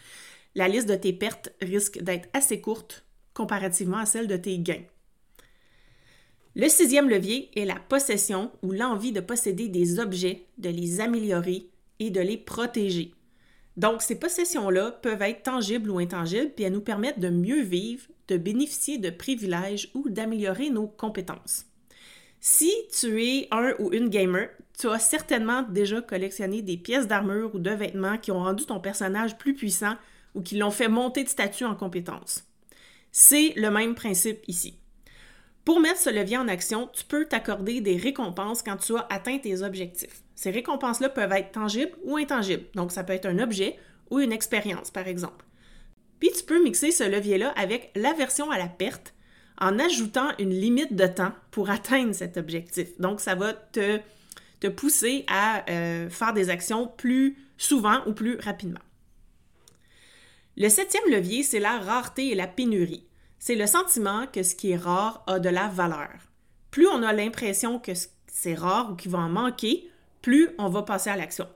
La 0.54 0.68
liste 0.68 0.88
de 0.88 0.94
tes 0.94 1.12
pertes 1.12 1.52
risque 1.60 2.00
d'être 2.00 2.28
assez 2.32 2.60
courte 2.60 3.04
comparativement 3.34 3.98
à 3.98 4.06
celle 4.06 4.28
de 4.28 4.36
tes 4.36 4.58
gains. 4.58 4.84
Le 6.56 6.68
sixième 6.68 7.10
levier 7.10 7.50
est 7.58 7.64
la 7.64 7.74
possession 7.74 8.52
ou 8.62 8.70
l'envie 8.70 9.10
de 9.10 9.20
posséder 9.20 9.68
des 9.68 9.98
objets, 9.98 10.46
de 10.58 10.68
les 10.68 11.00
améliorer 11.00 11.68
et 11.98 12.10
de 12.10 12.20
les 12.20 12.36
protéger. 12.36 13.12
Donc, 13.76 14.02
ces 14.02 14.18
possessions-là 14.18 14.92
peuvent 14.92 15.22
être 15.22 15.42
tangibles 15.42 15.90
ou 15.90 15.98
intangibles, 15.98 16.52
puis 16.54 16.64
elles 16.64 16.72
nous 16.72 16.80
permettent 16.80 17.18
de 17.18 17.28
mieux 17.28 17.62
vivre, 17.62 18.06
de 18.28 18.36
bénéficier 18.36 18.98
de 18.98 19.10
privilèges 19.10 19.90
ou 19.94 20.08
d'améliorer 20.08 20.70
nos 20.70 20.86
compétences. 20.86 21.66
Si 22.40 22.70
tu 22.92 23.24
es 23.24 23.48
un 23.50 23.72
ou 23.78 23.92
une 23.92 24.08
gamer, 24.08 24.50
tu 24.78 24.88
as 24.88 24.98
certainement 24.98 25.62
déjà 25.62 26.02
collectionné 26.02 26.62
des 26.62 26.76
pièces 26.76 27.06
d'armure 27.06 27.54
ou 27.54 27.58
de 27.58 27.70
vêtements 27.70 28.18
qui 28.18 28.32
ont 28.32 28.42
rendu 28.42 28.66
ton 28.66 28.80
personnage 28.80 29.38
plus 29.38 29.54
puissant 29.54 29.94
ou 30.34 30.42
qui 30.42 30.58
l'ont 30.58 30.70
fait 30.70 30.88
monter 30.88 31.24
de 31.24 31.28
statut 31.28 31.64
en 31.64 31.74
compétences. 31.74 32.44
C'est 33.12 33.52
le 33.56 33.70
même 33.70 33.94
principe 33.94 34.40
ici. 34.48 34.78
Pour 35.64 35.80
mettre 35.80 36.00
ce 36.00 36.10
levier 36.10 36.36
en 36.36 36.48
action, 36.48 36.90
tu 36.92 37.04
peux 37.04 37.24
t'accorder 37.24 37.80
des 37.80 37.96
récompenses 37.96 38.62
quand 38.62 38.76
tu 38.76 38.94
as 38.96 39.06
atteint 39.08 39.38
tes 39.38 39.62
objectifs. 39.62 40.22
Ces 40.34 40.50
récompenses-là 40.50 41.08
peuvent 41.08 41.32
être 41.32 41.52
tangibles 41.52 41.96
ou 42.02 42.16
intangibles. 42.16 42.66
Donc, 42.74 42.92
ça 42.92 43.04
peut 43.04 43.14
être 43.14 43.26
un 43.26 43.38
objet 43.38 43.78
ou 44.10 44.18
une 44.20 44.32
expérience, 44.32 44.90
par 44.90 45.08
exemple. 45.08 45.46
Puis, 46.24 46.32
tu 46.32 46.42
peux 46.42 46.62
mixer 46.64 46.90
ce 46.90 47.04
levier-là 47.04 47.50
avec 47.54 47.90
l'aversion 47.94 48.50
à 48.50 48.56
la 48.56 48.66
perte 48.66 49.12
en 49.60 49.78
ajoutant 49.78 50.30
une 50.38 50.58
limite 50.58 50.96
de 50.96 51.06
temps 51.06 51.34
pour 51.50 51.68
atteindre 51.68 52.14
cet 52.14 52.38
objectif. 52.38 52.98
Donc, 52.98 53.20
ça 53.20 53.34
va 53.34 53.52
te, 53.52 54.00
te 54.58 54.68
pousser 54.68 55.26
à 55.28 55.70
euh, 55.70 56.08
faire 56.08 56.32
des 56.32 56.48
actions 56.48 56.86
plus 56.86 57.36
souvent 57.58 58.00
ou 58.06 58.14
plus 58.14 58.38
rapidement. 58.38 58.80
Le 60.56 60.70
septième 60.70 61.10
levier, 61.10 61.42
c'est 61.42 61.60
la 61.60 61.78
rareté 61.78 62.30
et 62.30 62.34
la 62.34 62.46
pénurie 62.46 63.04
c'est 63.38 63.56
le 63.56 63.66
sentiment 63.66 64.26
que 64.26 64.42
ce 64.42 64.54
qui 64.54 64.70
est 64.70 64.76
rare 64.78 65.22
a 65.26 65.38
de 65.38 65.50
la 65.50 65.68
valeur. 65.68 66.08
Plus 66.70 66.86
on 66.86 67.02
a 67.02 67.12
l'impression 67.12 67.78
que 67.78 67.92
c'est 68.26 68.54
rare 68.54 68.90
ou 68.90 68.94
qu'il 68.94 69.10
va 69.10 69.18
en 69.18 69.28
manquer, 69.28 69.90
plus 70.22 70.48
on 70.56 70.70
va 70.70 70.80
passer 70.80 71.10
à 71.10 71.16
l'action. 71.16 71.46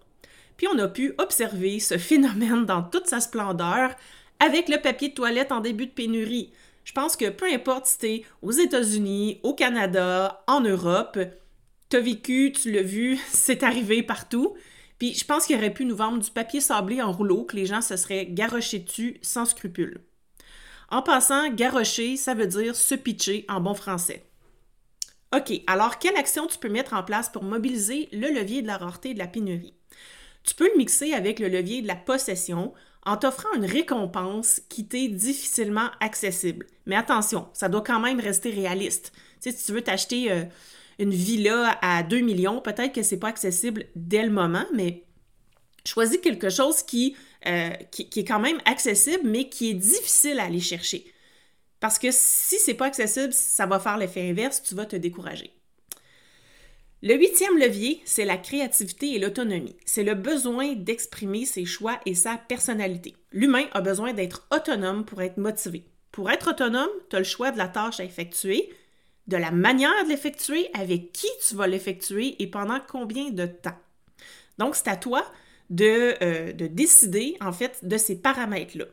Puis 0.59 0.67
on 0.71 0.79
a 0.79 0.89
pu 0.89 1.15
observer 1.17 1.81
ce 1.81 1.97
phénomène 1.97 2.67
dans 2.67 2.83
toute 2.83 3.07
sa 3.07 3.21
splendeur 3.21 3.95
avec 4.41 4.69
le 4.69 4.81
papier 4.81 5.09
de 5.09 5.15
toilette 5.15 5.53
en 5.53 5.61
début 5.61 5.87
de 5.87 5.93
pénurie. 5.93 6.53
Je 6.85 6.93
pense 6.93 7.17
que 7.17 7.29
peu 7.29 7.47
importe 7.53 7.87
si 7.87 8.07
es 8.07 8.25
aux 8.43 8.53
États-Unis, 8.53 9.41
au 9.43 9.55
Canada, 9.55 10.43
en 10.47 10.61
Europe, 10.61 11.19
t'as 11.89 12.01
vécu, 12.01 12.53
tu 12.53 12.73
l'as 12.73 12.83
vu, 12.83 13.19
c'est 13.31 13.63
arrivé 13.63 14.03
partout. 14.03 14.55
Puis 14.99 15.15
je 15.15 15.25
pense 15.25 15.47
qu'il 15.47 15.57
aurait 15.57 15.73
pu 15.73 15.85
nous 15.85 15.97
vendre 15.97 16.19
du 16.19 16.31
papier 16.31 16.61
sablé 16.61 17.03
en 17.03 17.13
rouleau 17.13 17.45
que 17.45 17.57
les 17.57 17.67
gens 17.67 17.83
se 17.83 17.97
seraient 17.97 18.27
garochés 18.27 18.81
dessus 18.81 19.19
sans 19.23 19.45
scrupule. 19.45 20.01
En 20.91 21.03
passant, 21.03 21.51
garrocher, 21.51 22.17
ça 22.17 22.35
veut 22.35 22.47
dire 22.47 22.75
se 22.75 22.95
pitcher 22.95 23.45
en 23.49 23.61
bon 23.61 23.75
français. 23.75 24.25
OK, 25.37 25.53
alors 25.67 25.99
quelle 25.99 26.17
action 26.17 26.47
tu 26.47 26.59
peux 26.59 26.71
mettre 26.71 26.95
en 26.95 27.03
place 27.03 27.29
pour 27.29 27.43
mobiliser 27.43 28.09
le 28.13 28.29
levier 28.29 28.63
de 28.63 28.67
la 28.67 28.79
rareté 28.79 29.11
et 29.11 29.15
de 29.15 29.19
la 29.19 29.27
pénurie? 29.27 29.75
Tu 30.43 30.55
peux 30.55 30.71
le 30.73 30.79
mixer 30.79 31.13
avec 31.13 31.39
le 31.39 31.49
levier 31.49 31.83
de 31.83 31.87
la 31.87 31.97
possession 31.97 32.73
en 33.09 33.17
t'offrant 33.17 33.53
une 33.57 33.65
récompense 33.65 34.61
qui 34.69 34.87
t'est 34.87 35.09
difficilement 35.09 35.89
accessible. 36.01 36.67
Mais 36.85 36.95
attention, 36.95 37.49
ça 37.55 37.69
doit 37.69 37.83
quand 37.83 38.01
même 38.01 38.21
rester 38.21 38.51
réaliste. 38.51 39.13
si 39.41 39.57
tu 39.57 39.73
veux 39.73 39.81
t'acheter 39.81 40.31
euh, 40.31 40.45
une 40.99 41.15
villa 41.15 41.79
à 41.81 42.03
2 42.03 42.21
millions, 42.21 42.61
peut-être 42.61 42.93
que 42.93 43.03
c'est 43.03 43.19
pas 43.19 43.29
accessible 43.29 43.87
dès 43.97 44.25
le 44.25 44.31
moment, 44.31 44.67
mais 44.75 45.05
choisis 45.87 46.19
quelque 46.19 46.51
chose 46.51 46.83
qui 46.83 47.17
euh, 47.47 47.71
qui, 47.91 48.09
est 48.15 48.25
quand 48.25 48.41
même 48.41 48.59
accessible, 48.67 49.23
mais 49.25 49.49
qui 49.49 49.71
est 49.71 49.75
difficile 49.75 50.39
à 50.39 50.45
aller 50.45 50.61
chercher. 50.61 51.07
Parce 51.81 51.99
que 51.99 52.09
si 52.11 52.59
c'est 52.59 52.75
pas 52.75 52.87
accessible, 52.87 53.33
ça 53.33 53.65
va 53.65 53.79
faire 53.79 53.97
l'effet 53.97 54.29
inverse, 54.29 54.63
tu 54.63 54.75
vas 54.75 54.85
te 54.85 54.97
décourager. 54.97 55.53
Le 57.01 57.15
huitième 57.15 57.57
levier, 57.59 58.03
c'est 58.05 58.25
la 58.25 58.37
créativité 58.37 59.15
et 59.15 59.19
l'autonomie. 59.21 59.77
C'est 59.85 60.03
le 60.03 60.15
besoin 60.15 60.73
d'exprimer 60.75 61.45
ses 61.45 61.65
choix 61.65 62.01
et 62.07 62.15
sa 62.15 62.37
personnalité. 62.37 63.15
L'humain 63.31 63.67
a 63.73 63.81
besoin 63.81 64.13
d'être 64.13 64.49
autonome 64.51 65.05
pour 65.05 65.23
être 65.23 65.37
motivé. 65.37 65.85
Pour 66.11 66.29
être 66.29 66.51
autonome, 66.51 66.91
tu 67.09 67.15
as 67.15 67.21
le 67.21 67.25
choix 67.25 67.53
de 67.53 67.59
la 67.59 67.69
tâche 67.69 68.01
à 68.01 68.05
effectuer, 68.05 68.69
de 69.29 69.37
la 69.37 69.53
manière 69.53 70.05
de 70.05 70.09
l'effectuer, 70.09 70.69
avec 70.75 71.13
qui 71.13 71.29
tu 71.47 71.55
vas 71.55 71.69
l'effectuer 71.69 72.35
et 72.43 72.49
pendant 72.49 72.81
combien 72.89 73.31
de 73.31 73.47
temps. 73.47 73.79
Donc, 74.59 74.75
c'est 74.75 74.89
à 74.89 74.97
toi 74.97 75.25
euh, 75.81 76.53
de, 76.53 76.67
décider, 76.67 77.37
en 77.41 77.53
fait, 77.53 77.79
de 77.85 77.97
ces 77.97 78.17
paramètres-là. 78.17 78.87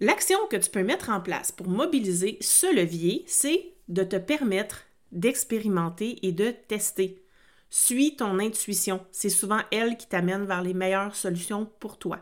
L'action 0.00 0.38
que 0.50 0.56
tu 0.56 0.68
peux 0.68 0.82
mettre 0.82 1.08
en 1.08 1.22
place 1.22 1.52
pour 1.52 1.68
mobiliser 1.68 2.36
ce 2.42 2.72
levier, 2.74 3.24
c'est 3.26 3.72
de 3.88 4.02
te 4.02 4.16
permettre 4.16 4.84
d'expérimenter 5.12 6.26
et 6.26 6.32
de 6.32 6.50
tester. 6.50 7.22
Suis 7.70 8.16
ton 8.16 8.38
intuition. 8.38 9.04
C'est 9.12 9.28
souvent 9.28 9.60
elle 9.70 9.96
qui 9.96 10.08
t'amène 10.08 10.44
vers 10.44 10.62
les 10.62 10.74
meilleures 10.74 11.14
solutions 11.14 11.70
pour 11.80 11.98
toi. 11.98 12.20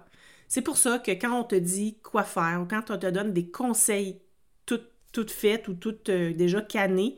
C'est 0.49 0.63
pour 0.63 0.77
ça 0.77 0.99
que 0.99 1.11
quand 1.13 1.41
on 1.41 1.45
te 1.45 1.55
dit 1.55 1.99
quoi 2.03 2.25
faire 2.25 2.61
ou 2.63 2.67
quand 2.67 2.91
on 2.91 2.99
te 2.99 3.07
donne 3.11 3.33
des 3.33 3.51
conseils 3.51 4.21
toutes, 4.65 4.91
toutes 5.13 5.31
faites 5.31 5.69
ou 5.69 5.75
toutes 5.75 6.09
euh, 6.09 6.33
déjà 6.33 6.61
cannées, 6.61 7.17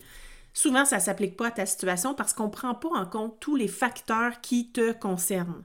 Souvent, 0.59 0.85
ça 0.85 0.97
ne 0.97 1.03
s'applique 1.03 1.37
pas 1.37 1.47
à 1.47 1.51
ta 1.53 1.67
situation 1.67 2.15
parce 2.15 2.33
qu'on 2.33 2.47
ne 2.47 2.51
prend 2.51 2.75
pas 2.75 2.89
en 2.89 3.07
compte 3.07 3.39
tous 3.39 3.55
les 3.55 3.69
facteurs 3.69 4.41
qui 4.41 4.73
te 4.73 4.91
concernent. 4.91 5.65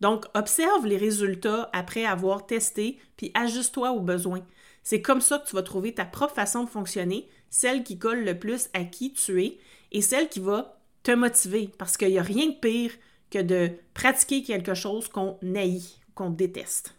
Donc, 0.00 0.26
observe 0.34 0.86
les 0.86 0.96
résultats 0.96 1.70
après 1.72 2.04
avoir 2.04 2.46
testé, 2.46 2.98
puis 3.16 3.30
ajuste-toi 3.34 3.92
aux 3.92 4.00
besoins. 4.00 4.44
C'est 4.82 5.02
comme 5.02 5.20
ça 5.20 5.38
que 5.38 5.48
tu 5.48 5.56
vas 5.56 5.62
trouver 5.62 5.94
ta 5.94 6.04
propre 6.04 6.34
façon 6.34 6.64
de 6.64 6.68
fonctionner, 6.68 7.28
celle 7.50 7.82
qui 7.82 7.98
colle 7.98 8.24
le 8.24 8.38
plus 8.38 8.68
à 8.74 8.84
qui 8.84 9.12
tu 9.12 9.42
es 9.42 9.58
et 9.92 10.02
celle 10.02 10.28
qui 10.28 10.40
va 10.40 10.78
te 11.02 11.12
motiver 11.12 11.70
parce 11.78 11.96
qu'il 11.96 12.08
n'y 12.08 12.18
a 12.18 12.22
rien 12.22 12.46
de 12.46 12.54
pire 12.54 12.92
que 13.30 13.40
de 13.40 13.70
pratiquer 13.94 14.42
quelque 14.42 14.74
chose 14.74 15.08
qu'on 15.08 15.38
haït, 15.54 15.98
qu'on 16.14 16.30
déteste. 16.30 16.94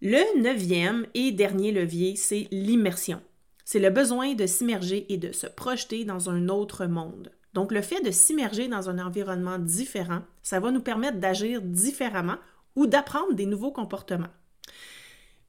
Le 0.00 0.40
neuvième 0.40 1.06
et 1.14 1.32
dernier 1.32 1.72
levier, 1.72 2.16
c'est 2.16 2.48
l'immersion. 2.50 3.22
C'est 3.64 3.78
le 3.78 3.90
besoin 3.90 4.34
de 4.34 4.46
s'immerger 4.46 5.06
et 5.12 5.16
de 5.16 5.32
se 5.32 5.46
projeter 5.46 6.04
dans 6.04 6.28
un 6.28 6.48
autre 6.48 6.86
monde. 6.86 7.30
Donc 7.52 7.72
le 7.72 7.82
fait 7.82 8.00
de 8.00 8.10
s'immerger 8.10 8.68
dans 8.68 8.88
un 8.88 8.98
environnement 8.98 9.58
différent, 9.58 10.22
ça 10.42 10.60
va 10.60 10.70
nous 10.70 10.80
permettre 10.80 11.18
d'agir 11.18 11.60
différemment 11.62 12.36
ou 12.76 12.86
d'apprendre 12.86 13.34
des 13.34 13.46
nouveaux 13.46 13.72
comportements. 13.72 14.30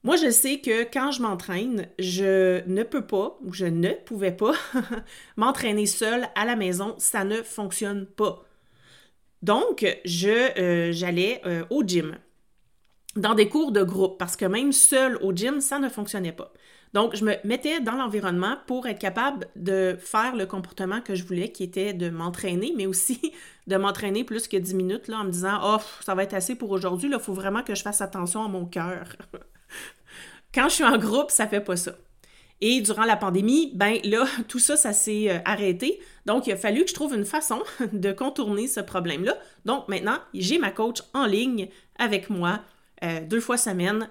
Moi, 0.04 0.18
je 0.18 0.30
sais 0.30 0.60
que 0.60 0.84
quand 0.84 1.12
je 1.12 1.22
m'entraîne, 1.22 1.88
je 1.98 2.68
ne 2.68 2.84
peux 2.84 3.06
pas, 3.06 3.38
ou 3.42 3.54
je 3.54 3.66
ne 3.66 3.92
pouvais 3.92 4.34
pas, 4.34 4.54
m'entraîner 5.38 5.86
seule 5.86 6.28
à 6.36 6.44
la 6.44 6.58
maison. 6.58 6.96
Ça 6.98 7.24
ne 7.24 7.42
fonctionne 7.42 8.06
pas. 8.06 8.44
Donc, 9.42 9.84
euh, 9.84 10.92
j'allais 10.92 11.42
euh, 11.46 11.64
au 11.70 11.84
gym, 11.84 12.18
dans 13.16 13.34
des 13.34 13.48
cours 13.48 13.72
de 13.72 13.84
groupe, 13.84 14.18
parce 14.18 14.36
que 14.36 14.46
même 14.46 14.74
seule 14.74 15.18
au 15.18 15.34
gym, 15.34 15.62
ça 15.62 15.80
ne 15.80 15.88
fonctionnait 15.88 16.34
pas. 16.34 16.52
Donc, 16.94 17.16
je 17.16 17.26
me 17.26 17.36
mettais 17.44 17.80
dans 17.82 17.94
l'environnement 17.96 18.58
pour 18.68 18.88
être 18.88 19.00
capable 19.00 19.48
de 19.56 19.98
faire 20.00 20.36
le 20.36 20.46
comportement 20.46 21.02
que 21.02 21.16
je 21.16 21.24
voulais, 21.24 21.52
qui 21.52 21.64
était 21.64 21.94
de 21.94 22.10
m'entraîner, 22.10 22.74
mais 22.78 22.86
aussi 22.86 23.20
de 23.68 23.76
m'entraîner 23.76 24.24
plus 24.24 24.48
que 24.48 24.58
10 24.58 24.76
minutes 24.76 25.08
là, 25.08 25.20
en 25.20 25.24
me 25.24 25.32
disant 25.32 25.60
Oh, 25.64 25.78
ça 26.02 26.14
va 26.16 26.24
être 26.24 26.34
assez 26.34 26.56
pour 26.56 26.72
aujourd'hui, 26.72 27.10
il 27.12 27.20
faut 27.20 27.34
vraiment 27.34 27.64
que 27.64 27.76
je 27.76 27.82
fasse 27.82 28.02
attention 28.02 28.44
à 28.44 28.48
mon 28.48 28.66
cœur. 28.66 29.16
Quand 30.54 30.70
je 30.70 30.76
suis 30.76 30.84
en 30.84 30.98
groupe, 30.98 31.32
ça 31.32 31.48
fait 31.48 31.62
pas 31.62 31.76
ça. 31.76 31.94
Et 32.62 32.80
durant 32.80 33.04
la 33.04 33.18
pandémie, 33.18 33.72
ben 33.76 33.98
là, 34.06 34.26
tout 34.48 34.60
ça, 34.60 34.78
ça 34.78 34.94
s'est 34.94 35.30
euh, 35.30 35.40
arrêté. 35.46 36.00
Donc, 36.26 36.48
il 36.48 36.54
a 36.54 36.58
fallu 36.58 36.84
que 36.84 36.90
je 36.90 36.94
trouve 36.94 37.14
une 37.14 37.26
façon 37.26 37.62
de 37.92 38.12
contourner 38.12 38.68
ce 38.68 38.80
problème-là. 38.80 39.36
Donc, 39.66 39.90
maintenant, 39.90 40.20
j'ai 40.34 40.60
ma 40.60 40.72
coach 40.72 41.00
en 41.14 41.26
ligne 41.26 41.70
avec 41.98 42.30
moi 42.30 42.62
euh, 43.04 43.20
deux 43.26 43.42
fois 43.42 43.58
semaine. 43.58 44.10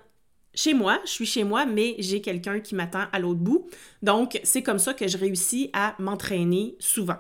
Chez 0.55 0.75
moi, 0.75 1.01
je 1.05 1.11
suis 1.11 1.27
chez 1.27 1.45
moi, 1.45 1.65
mais 1.65 1.97
j'ai 1.99 2.21
quelqu'un 2.21 2.61
qui 2.61 2.75
m'attend 2.75 3.05
à 3.13 3.19
l'autre 3.19 3.41
bout. 3.41 3.69
Donc, 4.03 4.39
c'est 4.45 4.63
comme 4.63 4.79
ça 4.79 4.93
que 4.93 5.09
je 5.09 5.17
réussis 5.17 5.71
à 5.73 5.95
m'entraîner 5.99 6.77
souvent. 6.79 7.19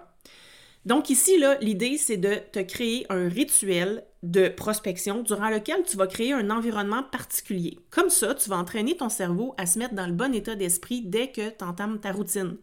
Donc 0.85 1.11
ici, 1.11 1.41
l'idée, 1.61 1.97
c'est 1.97 2.17
de 2.17 2.35
te 2.51 2.59
créer 2.59 3.07
un 3.09 3.29
rituel 3.29 4.05
de 4.25 4.49
prospection 4.49 5.23
durant 5.23 5.49
lequel 5.49 5.85
tu 5.85 5.97
vas 5.97 6.09
créer 6.09 6.33
un 6.33 6.51
environnement 6.51 7.05
particulier. 7.05 7.79
Comme 7.91 8.11
ça, 8.11 8.35
tu 8.35 8.51
vas 8.51 8.57
entraîner 8.57 8.97
ton 8.97 9.09
cerveau 9.09 9.55
à 9.59 9.67
se 9.67 9.79
mettre 9.79 9.95
dans 9.95 10.07
le 10.07 10.13
bon 10.13 10.35
état 10.35 10.57
d'esprit 10.57 11.03
dès 11.03 11.31
que 11.31 11.51
tu 11.51 11.65
entames 11.65 12.01
ta 12.01 12.11
routine. 12.11 12.57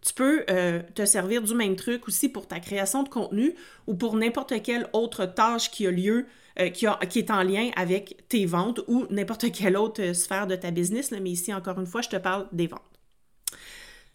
Tu 0.00 0.14
peux 0.14 0.44
euh, 0.48 0.80
te 0.94 1.04
servir 1.04 1.42
du 1.42 1.54
même 1.54 1.74
truc 1.74 2.06
aussi 2.06 2.28
pour 2.28 2.46
ta 2.46 2.60
création 2.60 3.02
de 3.02 3.08
contenu 3.08 3.56
ou 3.88 3.94
pour 3.94 4.14
n'importe 4.14 4.62
quelle 4.62 4.88
autre 4.92 5.26
tâche 5.26 5.70
qui 5.72 5.86
a 5.88 5.90
lieu, 5.90 6.26
euh, 6.58 6.70
qui, 6.70 6.86
est 7.18 7.30
en 7.30 7.42
lien 7.42 7.70
avec 7.76 8.28
tes 8.28 8.46
ventes 8.46 8.80
ou 8.88 9.06
n'importe 9.10 9.52
quelle 9.52 9.76
autre 9.76 10.02
euh, 10.02 10.14
sphère 10.14 10.46
de 10.46 10.56
ta 10.56 10.70
business. 10.70 11.10
mais 11.10 11.30
ici, 11.30 11.52
encore 11.52 11.78
une 11.78 11.86
fois, 11.86 12.02
je 12.02 12.08
te 12.08 12.16
parle 12.16 12.48
des 12.52 12.66
ventes. 12.66 12.80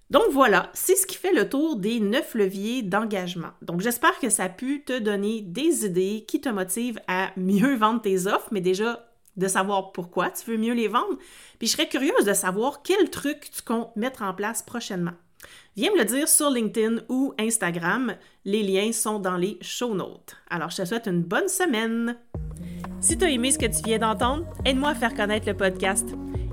Donc 0.10 0.24
voilà, 0.32 0.70
c'est 0.74 0.96
ce 0.96 1.08
qui 1.08 1.16
fait 1.16 1.34
le 1.34 1.48
tour 1.48 1.78
des 1.78 2.00
neuf 2.02 2.34
leviers 2.34 2.82
d'engagement. 2.82 3.52
Donc 3.62 3.80
j'espère 3.80 4.20
que 4.20 4.30
ça 4.30 4.46
a 4.46 4.50
pu 4.50 4.84
te 4.84 5.00
donner 5.00 5.42
des 5.42 5.86
idées 5.86 6.26
qui 6.28 6.42
te 6.42 6.50
motivent 6.50 7.00
à 7.08 7.32
mieux 7.38 7.76
vendre 7.76 8.02
tes 8.02 8.28
offres, 8.28 8.50
mais 8.52 8.60
déjà 8.60 9.08
de 9.38 9.48
savoir 9.48 9.94
pourquoi 9.94 10.30
tu 10.30 10.52
veux 10.52 10.58
mieux 10.58 10.74
les 10.74 10.90
vendre. 10.90 11.18
Puis 11.60 11.68
je 11.68 11.74
serais 11.74 11.88
curieuse 11.88 12.26
de 12.26 12.34
savoir 12.34 12.82
quel 12.82 13.10
truc 13.10 13.50
tu 13.52 13.62
comptes 13.62 13.96
mettre 13.96 14.24
en 14.24 14.34
place 14.34 14.62
prochainement. 14.62 15.14
Viens 15.76 15.92
me 15.92 16.00
le 16.00 16.06
dire 16.06 16.28
sur 16.28 16.50
LinkedIn 16.50 17.02
ou 17.10 17.34
Instagram. 17.40 18.16
Les 18.46 18.64
liens 18.64 18.92
sont 18.92 19.20
dans 19.20 19.38
les 19.38 19.58
show 19.62 19.96
notes. 19.96 20.36
Alors, 20.50 20.70
je 20.70 20.78
te 20.78 20.86
souhaite 20.86 21.08
une 21.08 21.24
bonne 21.24 21.48
semaine. 21.48 22.18
Si 23.00 23.18
tu 23.18 23.26
as 23.26 23.30
aimé 23.30 23.52
ce 23.52 23.58
que 23.58 23.66
tu 23.66 23.84
viens 23.84 24.00
d'entendre, 24.00 24.46
aide-moi 24.66 24.90
à 24.90 24.96
faire 24.96 25.16
connaître 25.16 25.48
le 25.48 25.56
podcast. 25.56 26.08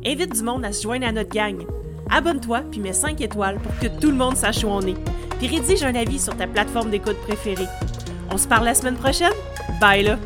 Invite 0.07 0.35
du 0.35 0.43
monde 0.43 0.65
à 0.65 0.73
se 0.73 0.83
joindre 0.83 1.07
à 1.07 1.13
notre 1.13 1.31
gang 1.31 1.67
abonne-toi 2.11 2.63
puis 2.71 2.81
mets 2.81 2.93
5 2.93 3.21
étoiles 3.21 3.59
pour 3.59 3.77
que 3.79 3.87
tout 4.01 4.11
le 4.11 4.17
monde 4.17 4.37
sache 4.37 4.65
où 4.65 4.69
on 4.69 4.83
est. 4.83 4.97
Puis 5.39 5.49
rédige 5.49 5.83
un 5.85 5.95
avis 5.95 6.19
sur 6.19 6.37
ta 6.37 6.47
plateforme 6.47 6.91
d'écoute 6.91 7.19
préférée. 7.27 7.69
On 8.31 8.39
se 8.39 8.49
parle 8.49 8.65
la 8.65 8.75
semaine 8.75 8.97
prochaine? 8.97 9.33
Bye 9.81 10.03
là! 10.03 10.19